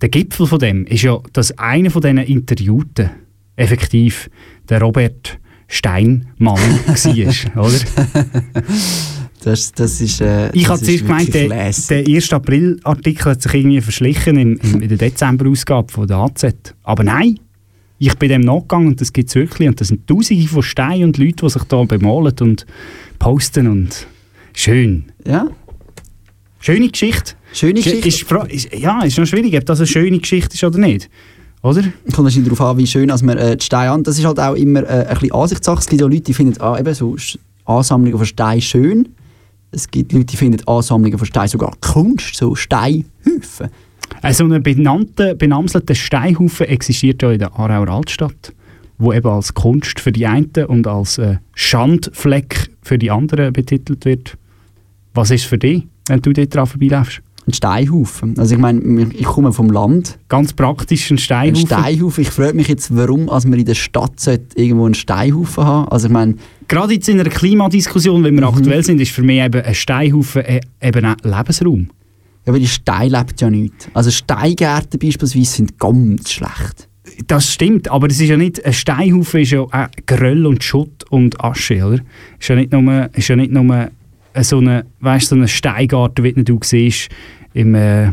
der 0.00 0.08
Gipfel 0.08 0.46
von 0.46 0.58
dem 0.58 0.86
ist 0.86 1.02
ja, 1.02 1.18
dass 1.34 1.58
einer 1.58 1.90
von 1.90 2.00
diesen 2.00 2.18
Interviewten 2.18 3.10
effektiv 3.56 4.30
der 4.70 4.80
Robert 4.80 5.38
Steinmann 5.74 6.28
war, 6.38 7.64
oder? 7.64 7.78
Das, 9.42 9.72
das 9.72 10.00
ist, 10.00 10.22
äh, 10.22 10.50
Ich 10.54 10.66
habe 10.70 10.80
zuerst 10.80 11.04
gemeint, 11.04 11.34
der, 11.34 11.48
der 11.48 12.06
1. 12.06 12.32
April-Artikel 12.32 13.26
hat 13.26 13.42
sich 13.42 13.52
irgendwie 13.52 13.82
verschlichen 13.82 14.38
in, 14.38 14.56
in, 14.56 14.80
in 14.80 14.88
der 14.88 14.96
Dezember-Ausgabe 14.96 15.92
von 15.92 16.06
der 16.06 16.16
AZ. 16.16 16.46
Aber 16.82 17.04
nein, 17.04 17.38
ich 17.98 18.14
bin 18.14 18.30
dem 18.30 18.40
nachgegangen 18.40 18.88
und 18.88 19.02
das 19.02 19.12
gibt 19.12 19.28
es 19.28 19.34
wirklich. 19.34 19.68
Und 19.68 19.78
das 19.78 19.88
sind 19.88 20.06
Tausende 20.06 20.48
von 20.48 20.62
Steinen 20.62 21.04
und 21.04 21.18
Leuten, 21.18 21.44
die 21.44 21.50
sich 21.50 21.62
da 21.64 21.84
bemalen 21.84 22.34
und 22.40 22.64
posten 23.18 23.66
und 23.66 24.06
schön. 24.54 25.12
Ja. 25.26 25.50
Schöne 26.60 26.88
Geschichte. 26.88 27.34
Schöne 27.52 27.74
Geschichte. 27.74 28.08
Ist, 28.08 28.64
ist, 28.64 28.74
ja, 28.74 29.02
ist 29.02 29.18
noch 29.18 29.26
schwierig, 29.26 29.54
ob 29.58 29.66
das 29.66 29.80
eine 29.80 29.86
schöne 29.86 30.20
Geschichte 30.20 30.54
ist 30.54 30.64
oder 30.64 30.78
nicht. 30.78 31.10
Oder? 31.64 31.82
Kommt 32.12 32.24
wahrscheinlich 32.24 32.52
darauf 32.52 32.72
an, 32.72 32.76
wie 32.76 32.86
schön 32.86 33.10
als 33.10 33.22
man 33.22 33.38
äh, 33.38 33.56
die 33.56 33.64
Steine 33.64 33.90
an. 33.90 34.02
Das 34.02 34.18
ist 34.18 34.26
halt 34.26 34.38
auch 34.38 34.54
immer 34.54 34.82
äh, 34.82 35.06
ein 35.06 35.14
bisschen 35.14 35.32
Ansichtssache. 35.32 35.78
Es 35.78 35.86
gibt 35.86 36.02
ja 36.02 36.06
Leute, 36.06 36.20
die 36.20 36.34
finden 36.34 36.60
ah, 36.60 36.78
eben 36.78 36.92
so 36.92 37.16
Ansammlungen 37.64 38.18
von 38.18 38.26
Steinen 38.26 38.60
schön. 38.60 39.08
Es 39.70 39.90
gibt 39.90 40.12
Leute, 40.12 40.26
die 40.26 40.36
finden 40.36 40.62
Ansammlungen 40.68 41.16
von 41.16 41.26
Steinen 41.26 41.48
sogar 41.48 41.72
Kunst, 41.80 42.36
so 42.36 42.54
Steinhäufen. 42.54 43.70
Also 44.20 44.44
ein 44.44 44.62
benannter, 44.62 45.34
benamselter 45.34 45.94
Steinhaufen 45.94 46.66
existiert 46.66 47.22
ja 47.22 47.32
in 47.32 47.38
der 47.38 47.58
Aarauer 47.58 47.88
Altstadt, 47.88 48.52
wo 48.98 49.14
eben 49.14 49.26
als 49.26 49.54
Kunst 49.54 50.00
für 50.00 50.12
die 50.12 50.26
einen 50.26 50.50
und 50.68 50.86
als 50.86 51.16
äh, 51.16 51.38
Schandfleck 51.54 52.72
für 52.82 52.98
die 52.98 53.10
anderen 53.10 53.54
betitelt 53.54 54.04
wird. 54.04 54.36
Was 55.14 55.30
ist 55.30 55.46
für 55.46 55.56
dich, 55.56 55.86
wenn 56.08 56.20
du 56.20 56.34
dort 56.34 56.54
dran 56.54 56.66
vorbeiläufst? 56.66 57.22
Ein 57.46 57.52
Steinhaufen. 57.52 58.38
Also 58.38 58.54
ich 58.54 58.60
meine, 58.60 58.80
ich 59.12 59.24
komme 59.24 59.52
vom 59.52 59.68
Land. 59.68 60.18
Ganz 60.28 60.54
praktisch 60.54 61.10
ein 61.10 61.14
Ein 61.14 61.18
Steinhaufen. 61.18 61.66
Steinhaufen. 61.66 62.22
Ich 62.22 62.30
frage 62.30 62.54
mich 62.54 62.68
jetzt, 62.68 62.96
warum 62.96 63.28
als 63.28 63.44
wir 63.46 63.58
in 63.58 63.66
der 63.66 63.74
Stadt 63.74 64.18
sollte 64.18 64.58
irgendwo 64.58 64.86
einen 64.86 64.94
Steinhaufen 64.94 65.64
haben. 65.64 65.88
Also 65.88 66.06
ich 66.06 66.12
meine, 66.12 66.36
Gerade 66.68 66.94
jetzt 66.94 67.08
in 67.10 67.20
einer 67.20 67.28
Klimadiskussion, 67.28 68.24
wenn 68.24 68.34
wir 68.36 68.48
aktuell 68.48 68.82
sind, 68.82 68.98
ist 69.00 69.10
für 69.12 69.22
mich 69.22 69.40
eben 69.42 69.62
ein 69.62 69.74
Steinhaufen 69.74 70.42
äh, 70.42 70.60
eben 70.80 71.04
auch 71.04 71.16
Lebensraum. 71.22 71.88
ja, 72.46 72.52
weil 72.52 72.60
die 72.60 72.66
Stein 72.66 73.10
lebt 73.10 73.40
ja 73.42 73.50
nicht. 73.50 73.90
Also 73.92 74.10
Steingärten 74.10 74.98
beispielsweise 74.98 75.44
sind 75.44 75.78
ganz 75.78 76.32
schlecht. 76.32 76.88
Das 77.26 77.52
stimmt, 77.52 77.90
aber 77.90 78.08
es 78.08 78.18
ist 78.18 78.28
ja 78.30 78.36
nicht, 78.38 78.64
ein 78.64 78.72
Steinhaufen 78.72 79.40
ist 79.40 79.50
ja 79.50 79.60
auch 79.60 79.86
Geröll 80.06 80.46
und 80.46 80.64
Schutt 80.64 81.04
und 81.10 81.38
Asche, 81.44 81.84
oder? 81.84 82.00
Ist 82.40 82.48
ja 82.48 82.56
nicht 82.56 82.72
nur, 82.72 83.10
ist 83.12 83.28
ja 83.28 83.36
nicht 83.36 83.52
nur 83.52 83.90
so 84.42 84.58
eine, 84.58 84.84
weißt, 85.00 85.28
so 85.28 85.36
ein 85.36 85.46
Steingarten, 85.46 86.24
wie 86.24 86.32
du 86.32 86.58
siehst, 86.62 87.08
im 87.52 87.74
äh, 87.74 88.10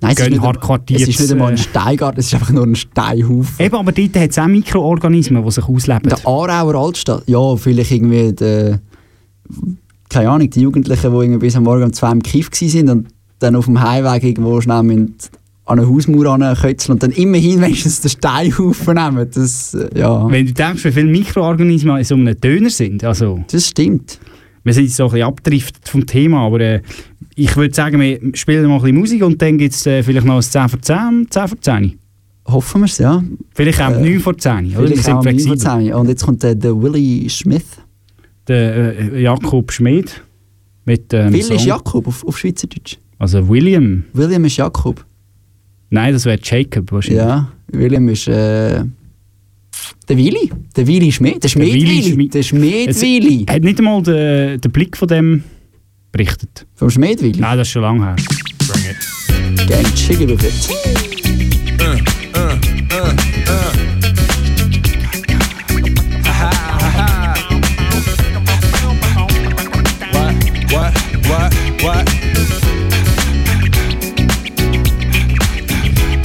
Nein, 0.00 0.12
es 0.18 0.20
ist, 0.20 0.30
nicht, 0.30 0.90
es 0.90 1.08
ist 1.08 1.20
nicht 1.20 1.32
einmal 1.32 1.48
ein 1.52 1.54
äh, 1.54 1.58
Steingarten, 1.58 2.20
es 2.20 2.26
ist 2.26 2.34
einfach 2.34 2.50
nur 2.50 2.64
ein 2.64 2.74
Steinhaufen. 2.74 3.64
Eben, 3.64 3.74
aber 3.74 3.92
dort 3.92 4.16
hat 4.16 4.30
es 4.30 4.38
auch 4.38 4.46
Mikroorganismen, 4.46 5.42
die 5.42 5.50
sich 5.50 5.64
ausleben. 5.64 6.10
Der 6.10 6.18
Aarauer 6.26 6.74
Altstadt, 6.74 7.22
ja, 7.26 7.56
vielleicht 7.56 7.90
irgendwie 7.90 8.32
der, 8.32 8.80
keine 10.10 10.30
Ahnung, 10.30 10.50
die 10.50 10.60
Jugendlichen, 10.60 11.10
die 11.10 11.16
irgendwie 11.16 11.38
bis 11.38 11.56
am 11.56 11.62
Morgen 11.64 11.84
um 11.84 11.92
zwei 11.92 12.12
im 12.12 12.22
Kiff 12.22 12.50
waren 12.50 12.88
und 12.90 13.08
dann 13.38 13.56
auf 13.56 13.64
dem 13.64 13.80
Heimweg 13.80 14.24
irgendwo 14.24 14.60
schnell 14.60 14.76
an 14.76 15.14
eine 15.66 15.88
Hausmauer 15.88 16.34
ankötzeln 16.34 16.94
und 16.94 17.02
dann 17.02 17.10
immerhin 17.10 17.62
wenigstens 17.62 18.02
den 18.02 18.10
Steinhaufen 18.10 18.94
nehmen. 18.94 19.28
Das, 19.32 19.72
äh, 19.72 19.98
ja. 19.98 20.30
Wenn 20.30 20.46
du 20.46 20.52
denkst, 20.52 20.84
wie 20.84 20.92
viele 20.92 21.06
Mikroorganismen 21.06 21.96
in 21.96 22.04
so 22.04 22.14
einem 22.14 22.38
Döner 22.38 22.68
sind, 22.68 23.02
also... 23.04 23.42
Das 23.50 23.68
stimmt. 23.68 24.18
Wir 24.64 24.72
sind 24.72 24.84
jetzt 24.84 24.96
so 24.96 25.04
ein 25.04 25.10
bisschen 25.10 25.26
abgedriftet 25.28 25.88
vom 25.88 26.06
Thema, 26.06 26.46
aber 26.46 26.60
äh, 26.60 26.80
ich 27.36 27.54
würde 27.56 27.74
sagen, 27.74 28.00
wir 28.00 28.18
spielen 28.34 28.66
mal 28.66 28.76
ein 28.76 28.80
bisschen 28.82 28.98
Musik 28.98 29.22
und 29.24 29.40
dann 29.42 29.58
gibt 29.58 29.74
es 29.74 29.86
äh, 29.86 30.02
vielleicht 30.02 30.26
noch 30.26 30.36
ein 30.36 30.42
10 30.42 30.68
vor 30.68 30.80
10, 30.80 31.26
10 31.30 31.48
vor 31.48 31.60
10. 31.60 31.98
Hoffen 32.46 32.80
wir 32.82 32.86
es, 32.86 32.98
ja. 32.98 33.22
Vielleicht 33.54 33.80
auch 33.80 33.90
Äh, 33.90 34.00
9 34.10 34.20
vor 34.20 34.36
10, 34.36 34.76
oder? 34.76 34.86
Vielleicht 34.86 35.04
sind 35.04 35.14
auch 35.14 35.24
nicht 35.24 35.30
flexibel. 35.32 35.58
zusammen. 35.58 35.92
Und 35.94 36.08
jetzt 36.08 36.24
kommt 36.24 36.42
der, 36.42 36.54
der 36.54 36.80
Willy 36.80 37.26
Smith. 37.28 37.64
Der 38.48 38.98
äh, 38.98 39.22
Jakob 39.22 39.72
Schmid 39.72 40.22
mit 40.84 41.12
ähm, 41.14 41.32
Will 41.32 41.40
ist 41.40 41.46
Song. 41.48 41.58
Jakob 41.66 42.06
auf, 42.06 42.24
auf 42.26 42.36
Schweizerdeutsch. 42.38 42.98
Also 43.18 43.48
William. 43.48 44.04
William 44.12 44.44
ist 44.44 44.56
Jakob. 44.58 45.04
Nein, 45.88 46.12
das 46.12 46.24
wäre 46.26 46.38
Jacob 46.42 46.92
wahrscheinlich. 46.92 47.22
Ja, 47.24 47.48
William 47.72 48.08
ist 48.08 48.28
äh, 48.28 48.84
der 50.08 50.16
Willy. 50.16 50.50
Der 50.76 50.86
Willy 50.86 51.12
Schmidt. 51.12 51.42
Der 51.42 51.48
Schmidt. 51.48 51.82
Schmidt. 51.88 52.34
Der 52.34 52.42
Schmidt 52.42 52.88
Es 52.88 53.00
Willy. 53.00 53.44
hat 53.48 53.62
nicht 53.62 53.78
einmal 53.78 54.02
den, 54.02 54.60
den 54.60 54.72
Blick 54.72 54.96
von 54.96 55.08
dem 55.08 55.44
berichtet. 56.12 56.66
Vom 56.74 56.90
Schmidt 56.90 57.22
Willy? 57.22 57.38
Nein, 57.40 57.58
das 57.58 57.68
ist 57.68 57.72
schon 57.72 57.82
lange 57.82 58.04
her. 58.04 58.16
Gang 59.66 60.28
with 60.28 60.44
it. 60.44 60.54
What? 70.12 70.34
What? 70.72 70.92
What? 71.28 71.54
What? 71.82 72.08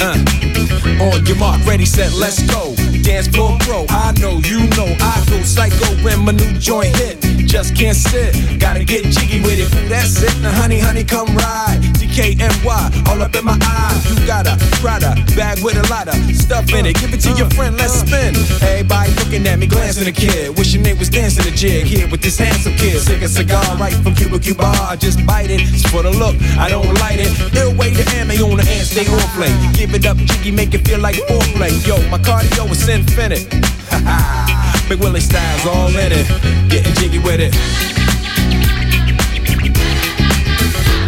Uh. 0.01 1.03
On 1.03 1.25
your 1.25 1.35
mark, 1.37 1.65
ready, 1.65 1.85
set, 1.85 2.13
let's 2.13 2.41
go. 2.43 2.78
Dance 3.09 3.27
floor 3.27 3.57
I 3.89 4.13
know, 4.21 4.37
you 4.45 4.69
know, 4.77 4.85
I 5.01 5.25
go 5.29 5.41
psycho 5.41 5.89
when 6.03 6.25
my 6.25 6.31
new 6.31 6.53
joint 6.59 6.95
hit. 6.95 7.19
Just 7.47 7.75
can't 7.75 7.97
sit, 7.97 8.59
gotta 8.59 8.83
get 8.83 9.03
jiggy 9.05 9.41
with 9.41 9.57
it. 9.57 9.89
That's 9.89 10.21
it, 10.21 10.39
now 10.41 10.51
honey, 10.51 10.77
honey, 10.77 11.03
come 11.03 11.25
ride. 11.35 11.81
DKNY, 11.97 13.07
all 13.09 13.21
up 13.21 13.35
in 13.35 13.45
my 13.45 13.57
eye. 13.61 13.97
You 14.09 14.27
got 14.27 14.45
a 14.45 14.55
Prada 14.79 15.15
bag 15.35 15.57
with 15.63 15.75
a 15.75 15.89
lot 15.89 16.07
of 16.07 16.15
stuff 16.35 16.71
in 16.71 16.85
it. 16.85 16.95
Give 17.01 17.11
it 17.11 17.21
to 17.21 17.31
your 17.33 17.49
friend, 17.49 17.75
let's 17.77 17.93
spin. 17.93 18.35
Everybody 18.61 19.11
looking 19.15 19.47
at 19.47 19.57
me, 19.57 19.65
glancing 19.65 20.07
a 20.07 20.11
kid. 20.11 20.57
Wishing 20.57 20.83
they 20.83 20.93
was 20.93 21.09
dancing 21.09 21.45
a 21.51 21.55
jig 21.55 21.87
here 21.87 22.07
with 22.09 22.21
this 22.21 22.37
handsome 22.37 22.75
kid. 22.75 23.01
Sick 23.01 23.23
a 23.23 23.27
cigar 23.27 23.65
right 23.77 23.93
from 23.93 24.13
Cuba 24.13 24.37
Cuba. 24.37 24.65
I 24.65 24.95
just 24.95 25.25
bite 25.25 25.49
it. 25.49 25.61
It's 25.61 25.89
for 25.89 26.03
the 26.03 26.11
look, 26.11 26.35
I 26.57 26.69
don't 26.69 26.93
light 26.99 27.19
it. 27.19 27.33
Ill 27.57 27.73
way 27.75 27.91
to 27.93 28.05
ammo 28.17 28.33
on 28.51 28.57
the 28.57 28.65
hand, 28.65 28.85
stay 28.85 29.07
on 29.09 29.19
play. 29.33 29.49
Give 29.73 29.93
it 29.95 30.05
up, 30.05 30.17
jiggy, 30.17 30.51
make 30.51 30.75
it 30.75 30.87
feel 30.87 30.99
like 30.99 31.15
foreplay. 31.25 31.73
Yo, 31.87 31.97
my 32.09 32.19
cardio 32.19 32.69
is 32.69 32.79
infinite. 32.99 33.49
Big 34.89 34.99
Willie 34.99 35.21
styles 35.21 35.65
all 35.65 35.89
in 35.89 36.11
it. 36.11 36.27
Getting 36.69 36.93
jiggy 36.95 37.19
with 37.19 37.39
it. 37.39 37.53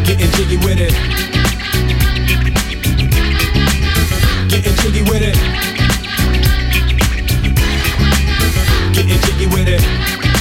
Getting 0.06 0.32
jiggy 0.32 0.58
with 0.58 0.80
it. 0.80 0.94
Getting 4.50 4.76
jiggy 4.82 5.02
with 5.04 5.22
it. 5.22 5.36
Getting 8.94 9.22
jiggy 9.22 9.48
with 9.48 9.68
it. 9.68 10.41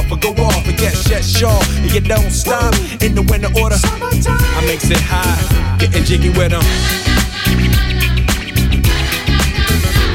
or 0.09 0.17
go 0.17 0.31
off 0.43 0.65
and 0.67 0.77
get 0.77 0.95
shut 0.95 1.23
shaw. 1.23 1.61
And 1.83 1.91
you 1.91 1.99
don't 2.01 2.31
stop 2.31 2.73
in 3.01 3.13
the 3.15 3.21
winter 3.29 3.51
order. 3.61 3.75
I 3.75 4.63
makes 4.65 4.89
it 4.89 5.01
high, 5.01 5.77
getting 5.77 6.03
jiggy 6.03 6.29
with 6.29 6.51
them. 6.51 6.63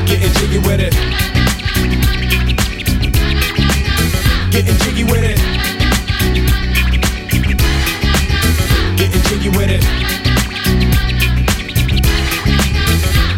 Getting 0.07 0.32
jiggy 0.39 0.59
with 0.59 0.80
it. 0.80 0.93
Getting 4.51 4.76
jiggy 4.78 5.05
with 5.05 5.24
it. 5.24 5.37
Getting 8.97 9.22
jiggy 9.22 9.49
with 9.51 9.70
it. 9.70 10.26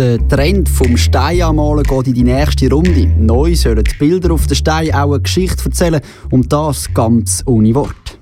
Der 0.00 0.16
Trend 0.28 0.66
vom 0.66 0.96
Steinanmalen 0.96 1.82
geht 1.82 2.06
in 2.06 2.14
die 2.14 2.24
nächste 2.24 2.70
Runde. 2.70 3.06
Neu 3.18 3.54
sollen 3.54 3.84
die 3.84 3.98
Bilder 3.98 4.32
auf 4.32 4.46
den 4.46 4.54
Stein 4.54 4.94
auch 4.94 5.12
eine 5.12 5.20
Geschichte 5.20 5.66
erzählen 5.66 6.00
und 6.30 6.50
das 6.50 6.88
ganz 6.94 7.42
ohne 7.44 7.74
Wort. 7.74 8.18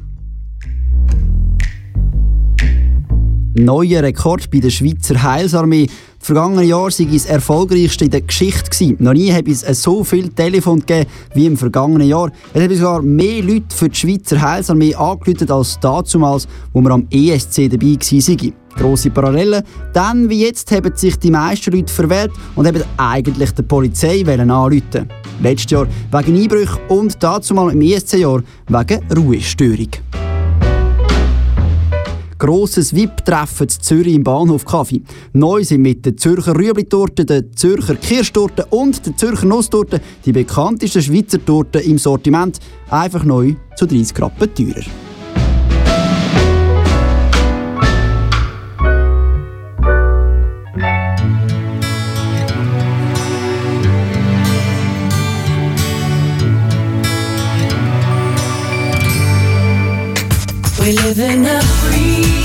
Neuer 3.55 4.03
Rekord 4.03 4.51
bei 4.51 4.59
der 4.59 4.71
Schweizer 4.71 5.23
Heilsarmee. 5.23 5.87
Das 5.87 6.27
vergangene 6.27 6.65
Jahr 6.65 6.91
war 6.91 7.07
das 7.13 7.27
erfolgreichste 7.27 8.07
in 8.07 8.11
der 8.11 8.23
Geschichte. 8.23 8.97
Noch 8.99 9.13
nie 9.13 9.33
habe 9.33 9.49
es 9.49 9.63
so 9.81 10.03
viel 10.03 10.31
Telefon 10.31 10.81
gegeben 10.81 11.09
wie 11.35 11.47
im 11.47 11.57
vergangenen 11.57 12.09
Jahr. 12.09 12.33
Es 12.55 12.61
haben 12.61 12.75
sogar 12.75 13.03
mehr 13.03 13.41
Leute 13.41 13.73
für 13.73 13.89
die 13.89 13.95
Schweizer 13.97 14.43
Heilsarmee 14.43 14.97
angerufen 14.97 15.49
als 15.49 15.79
damals, 15.79 16.49
wo 16.73 16.81
wir 16.81 16.91
am 16.91 17.07
ESC 17.09 17.71
dabei 17.71 17.97
waren. 17.97 18.53
Grosse 18.79 19.11
Parallelen. 19.11 19.63
Dann 19.93 20.29
wie 20.29 20.45
jetzt 20.45 20.71
haben 20.71 20.95
sich 20.95 21.19
die 21.19 21.31
meisten 21.31 21.73
Leute 21.73 21.93
verwehrt 21.93 22.31
und 22.55 22.67
haben 22.67 22.83
eigentlich 22.97 23.51
der 23.53 23.65
Polizei 23.65 24.25
anrufen. 24.27 25.09
Letztes 25.43 25.71
Jahr 25.71 25.87
wegen 26.13 26.41
Einbrüchen 26.41 26.79
und 26.89 27.23
dazumal 27.23 27.73
im 27.73 27.81
ESC-Jahr 27.81 28.43
wegen 28.69 29.01
Ruhestörung. 29.17 29.91
Grosses 32.39 32.95
VIP-Treffen 32.95 33.65
in 33.65 33.69
Zürich 33.69 34.15
im 34.15 34.23
Bahnhof 34.23 34.65
Kaffee. 34.65 35.03
Neu 35.33 35.65
sind 35.65 35.83
mit 35.83 36.07
der 36.07 36.17
Zürcher 36.17 36.55
Rüebli-Torte, 36.55 37.25
der 37.25 37.51
Zürcher 37.51 37.97
Kirschtorte 37.97 38.65
und 38.67 39.05
der 39.05 39.17
Zürcher 39.17 39.47
Nusstorte 39.47 40.01
die 40.25 40.33
bekanntesten 40.33 41.03
Schweizer 41.03 41.45
Torten 41.45 41.83
im 41.83 41.99
Sortiment. 41.99 42.61
Einfach 42.91 43.25
neu 43.25 43.55
zu 43.77 43.87
30 43.87 44.23
Rappen 44.23 44.55
teurer. 44.55 44.85
We 60.89 60.95
live 60.95 61.19
in 61.19 61.45
a 61.45 61.61
free 61.61 62.38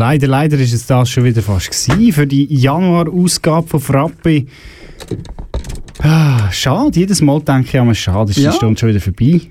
Leider, 0.00 0.28
leider 0.28 0.56
ist 0.58 0.72
es 0.72 0.86
das 0.86 1.10
schon 1.10 1.24
wieder 1.24 1.42
fast 1.42 1.70
gewesen 1.70 2.12
für 2.14 2.26
die 2.26 2.46
Januar-Ausgabe 2.46 3.68
von 3.68 3.80
Frappe. 3.80 4.46
Ah, 5.98 6.50
schade, 6.50 6.98
jedes 6.98 7.20
Mal 7.20 7.42
denke 7.42 7.68
ich 7.68 7.74
immer, 7.74 7.94
schade, 7.94 8.30
ist 8.30 8.38
Ja. 8.38 8.50
die 8.50 8.56
Stunde 8.56 8.80
schon 8.80 8.88
wieder 8.88 9.00
vorbei. 9.00 9.42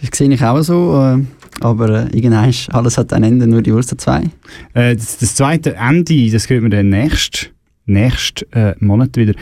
Das 0.00 0.16
sehe 0.16 0.32
ich 0.32 0.40
auch 0.44 0.62
so, 0.62 0.94
äh, 1.02 1.20
aber 1.64 2.06
äh, 2.12 2.16
irgendwann 2.16 2.54
alles 2.68 2.96
hat 2.96 3.12
ein 3.12 3.24
Ende, 3.24 3.48
nur 3.48 3.60
die 3.60 3.74
Wurst 3.74 3.90
hat 3.90 4.00
zwei. 4.00 4.30
Äh, 4.72 4.94
das, 4.94 5.18
das 5.18 5.34
zweite 5.34 5.74
Ende, 5.74 6.30
das 6.30 6.48
hören 6.48 6.62
wir 6.62 6.70
dann 6.70 6.90
nächsten 6.90 7.48
nächst, 7.86 8.46
äh, 8.52 8.76
Monat 8.78 9.16
wieder, 9.16 9.34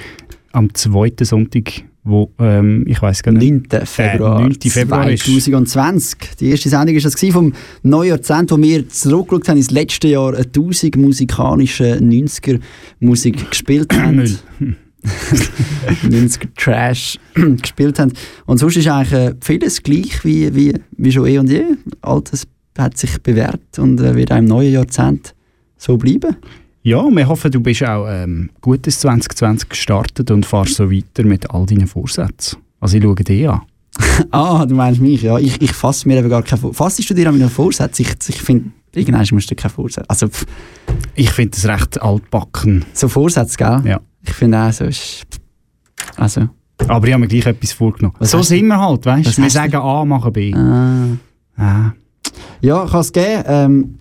am 0.53 0.72
zweiten 0.72 1.27
Sonntag, 1.27 1.83
wo, 2.05 2.30
ähm, 2.38 2.84
ich 2.86 3.00
weiß 3.00 3.22
gar 3.22 3.32
nicht. 3.32 3.72
9. 3.72 3.86
Februar, 3.86 4.40
Äh, 4.40 4.48
9. 4.48 4.61
Februar 4.70 5.11
ist. 5.11 5.24
2020. 5.24 6.36
Die 6.38 6.50
erste 6.50 6.68
Sendung 6.68 6.94
war 6.94 7.02
das 7.02 7.20
vom 7.32 7.52
Neujahrzehnt, 7.82 8.50
wo 8.50 8.59
wir 8.59 8.88
zurückgeschaut 8.88 9.48
haben 9.48 9.57
ins 9.57 9.70
letzte 9.70 10.09
Jahr 10.09 10.34
1000 10.36 10.96
musikalische 10.96 11.96
90er 11.96 12.61
Musik 13.00 13.50
gespielt 13.50 13.92
haben. 13.98 14.16
Müll. 14.16 14.36
90er 15.05 16.48
Trash 16.57 17.18
gespielt 17.62 17.98
haben. 17.98 18.12
Und 18.46 18.59
sonst 18.59 18.76
ist 18.76 18.88
eigentlich 18.88 19.12
äh, 19.12 19.34
vieles 19.42 19.82
gleich 19.82 20.24
wie, 20.24 20.55
wie, 20.55 20.74
wie 20.96 21.12
schon 21.12 21.26
eh 21.26 21.38
und 21.38 21.50
je. 21.50 21.64
Altes 22.00 22.46
hat 22.78 22.96
sich 22.98 23.18
bewährt 23.22 23.78
und 23.78 24.00
äh, 24.00 24.14
wird 24.14 24.32
auch 24.32 24.38
im 24.38 24.46
neuen 24.46 24.72
Jahrzehnt 24.72 25.34
so 25.76 25.96
bleiben. 25.96 26.36
Ja, 26.87 27.03
wir 27.11 27.26
hoffen, 27.28 27.51
du 27.51 27.61
bist 27.61 27.82
auch 27.82 28.07
ähm, 28.07 28.51
gut 28.61 28.87
ins 28.87 29.01
2020 29.01 29.70
gestartet 29.70 30.30
und 30.30 30.45
fahrst 30.45 30.74
so 30.74 30.91
weiter 30.93 31.24
mit 31.24 31.51
all 31.51 31.64
deinen 31.64 31.87
Vorsätzen. 31.87 32.59
Also 32.78 32.99
ich 32.99 33.03
schaue 33.03 33.14
dich 33.14 33.49
an. 33.49 33.62
ah, 34.32 34.66
du 34.66 34.74
meinst 34.74 35.01
mich, 35.01 35.22
ja. 35.22 35.39
Ich, 35.39 35.62
ich 35.62 35.72
fasse 35.72 36.07
mir 36.07 36.18
eben 36.18 36.28
gar 36.28 36.43
keine 36.43 36.61
Vorsätze. 36.61 36.76
Fassest 36.76 37.09
du 37.09 37.14
dir 37.14 37.30
an 37.30 37.39
meinen 37.39 37.49
Vorsätze? 37.49 38.03
Ich, 38.03 38.11
ich 38.28 38.43
finde, 38.43 38.70
irgendwann 38.95 39.26
musst 39.32 39.51
du 39.51 39.55
keine 39.55 39.70
Vorsätze. 39.70 40.11
Also, 40.11 40.28
pff, 40.28 40.45
Ich 41.14 41.30
finde 41.30 41.53
das 41.53 41.66
recht 41.66 42.03
altbacken. 42.03 42.85
so 42.93 43.09
Vorsätze, 43.09 43.57
gell? 43.57 43.80
Ja. 43.87 44.01
Ich 44.22 44.35
finde 44.35 44.59
auch 44.59 44.70
so 44.72 44.85
ist. 44.85 45.24
Also. 46.16 46.51
Aber 46.87 47.07
ich 47.07 47.14
habe 47.14 47.22
mir 47.22 47.28
gleich 47.28 47.47
etwas 47.47 47.72
vorgenommen. 47.72 48.14
Was 48.18 48.32
so 48.32 48.43
sind 48.43 48.66
wir 48.66 48.78
halt, 48.78 49.07
weißt 49.07 49.39
du? 49.39 49.43
Wir 49.43 49.49
sagen 49.49 49.76
A, 49.76 50.05
machen 50.05 50.35
B. 50.35 50.53
Ah. 50.53 51.07
Ah. 51.57 51.93
Ja, 52.61 52.85
kann 52.85 53.01
es 53.01 53.11
geben. 53.11 53.43
Ähm, 53.47 53.99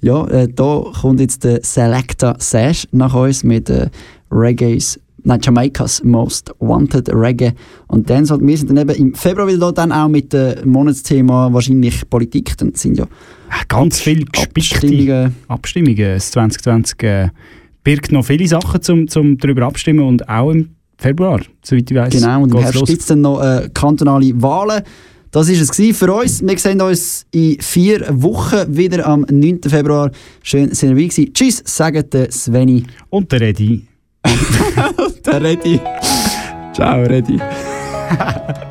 ja, 0.00 0.26
äh, 0.28 0.48
da 0.48 0.84
kommt 1.00 1.20
jetzt 1.20 1.44
der 1.44 1.60
Selector 1.62 2.36
Sash 2.38 2.86
nach 2.92 3.14
uns 3.14 3.44
mit 3.44 3.68
äh, 3.70 3.88
Reggae's, 4.30 5.00
nein, 5.22 5.40
Jamaikas 5.42 6.02
Most 6.04 6.52
Wanted 6.60 7.08
Reggae. 7.12 7.52
Und 7.88 8.08
dann 8.10 8.24
sollten 8.24 8.46
wir 8.46 8.56
sind 8.56 8.70
dann 8.70 8.78
eben 8.78 8.94
im 8.96 9.14
Februar 9.14 9.48
wieder 9.48 9.58
da, 9.58 9.72
dann 9.72 9.92
auch 9.92 10.08
mit 10.08 10.32
dem 10.32 10.68
Monatsthema 10.68 11.52
wahrscheinlich 11.52 12.08
Politik. 12.08 12.56
Dann 12.58 12.74
sind 12.74 12.98
ja 12.98 13.06
Ganz 13.68 14.00
viele 14.00 14.24
Abstimmungen. 14.36 15.34
Abstimmungen. 15.48 16.14
Das 16.14 16.30
2020 16.30 17.02
äh, 17.02 17.28
birgt 17.82 18.12
noch 18.12 18.24
viele 18.24 18.46
Sachen 18.48 18.82
zum, 18.82 19.08
zum 19.08 19.38
darüber 19.38 19.66
abstimmen 19.66 20.04
und 20.04 20.28
auch 20.28 20.50
im 20.50 20.70
Februar, 20.96 21.40
soweit 21.62 21.90
ich 21.90 21.96
weiß. 21.96 22.12
Genau, 22.12 22.42
und 22.42 22.54
im 22.54 22.60
Herbst 22.60 22.86
gibt 22.86 23.00
es 23.00 23.06
dann 23.06 23.20
noch 23.20 23.42
äh, 23.42 23.68
kantonale 23.74 24.30
Wahlen. 24.40 24.82
Das 25.34 25.48
war 25.48 25.84
es 25.88 25.98
für 25.98 26.14
uns. 26.14 26.46
Wir 26.46 26.58
sehen 26.58 26.80
uns 26.80 27.26
in 27.32 27.60
vier 27.60 28.06
Wochen 28.22 28.76
wieder 28.76 29.04
am 29.04 29.26
9. 29.28 29.62
Februar. 29.66 30.12
Schön, 30.44 30.68
dass 30.68 30.80
ihr 30.84 30.90
dabei 30.90 31.02
gewesen. 31.02 31.34
Tschüss, 31.34 31.60
sagen 31.64 32.08
der 32.08 32.30
Sveni. 32.30 32.84
Und 33.10 33.32
der 33.32 33.40
Redi. 33.40 33.84
der 35.26 35.42
Redi. 35.42 35.80
Ciao, 36.72 37.02
Redi. 37.02 37.40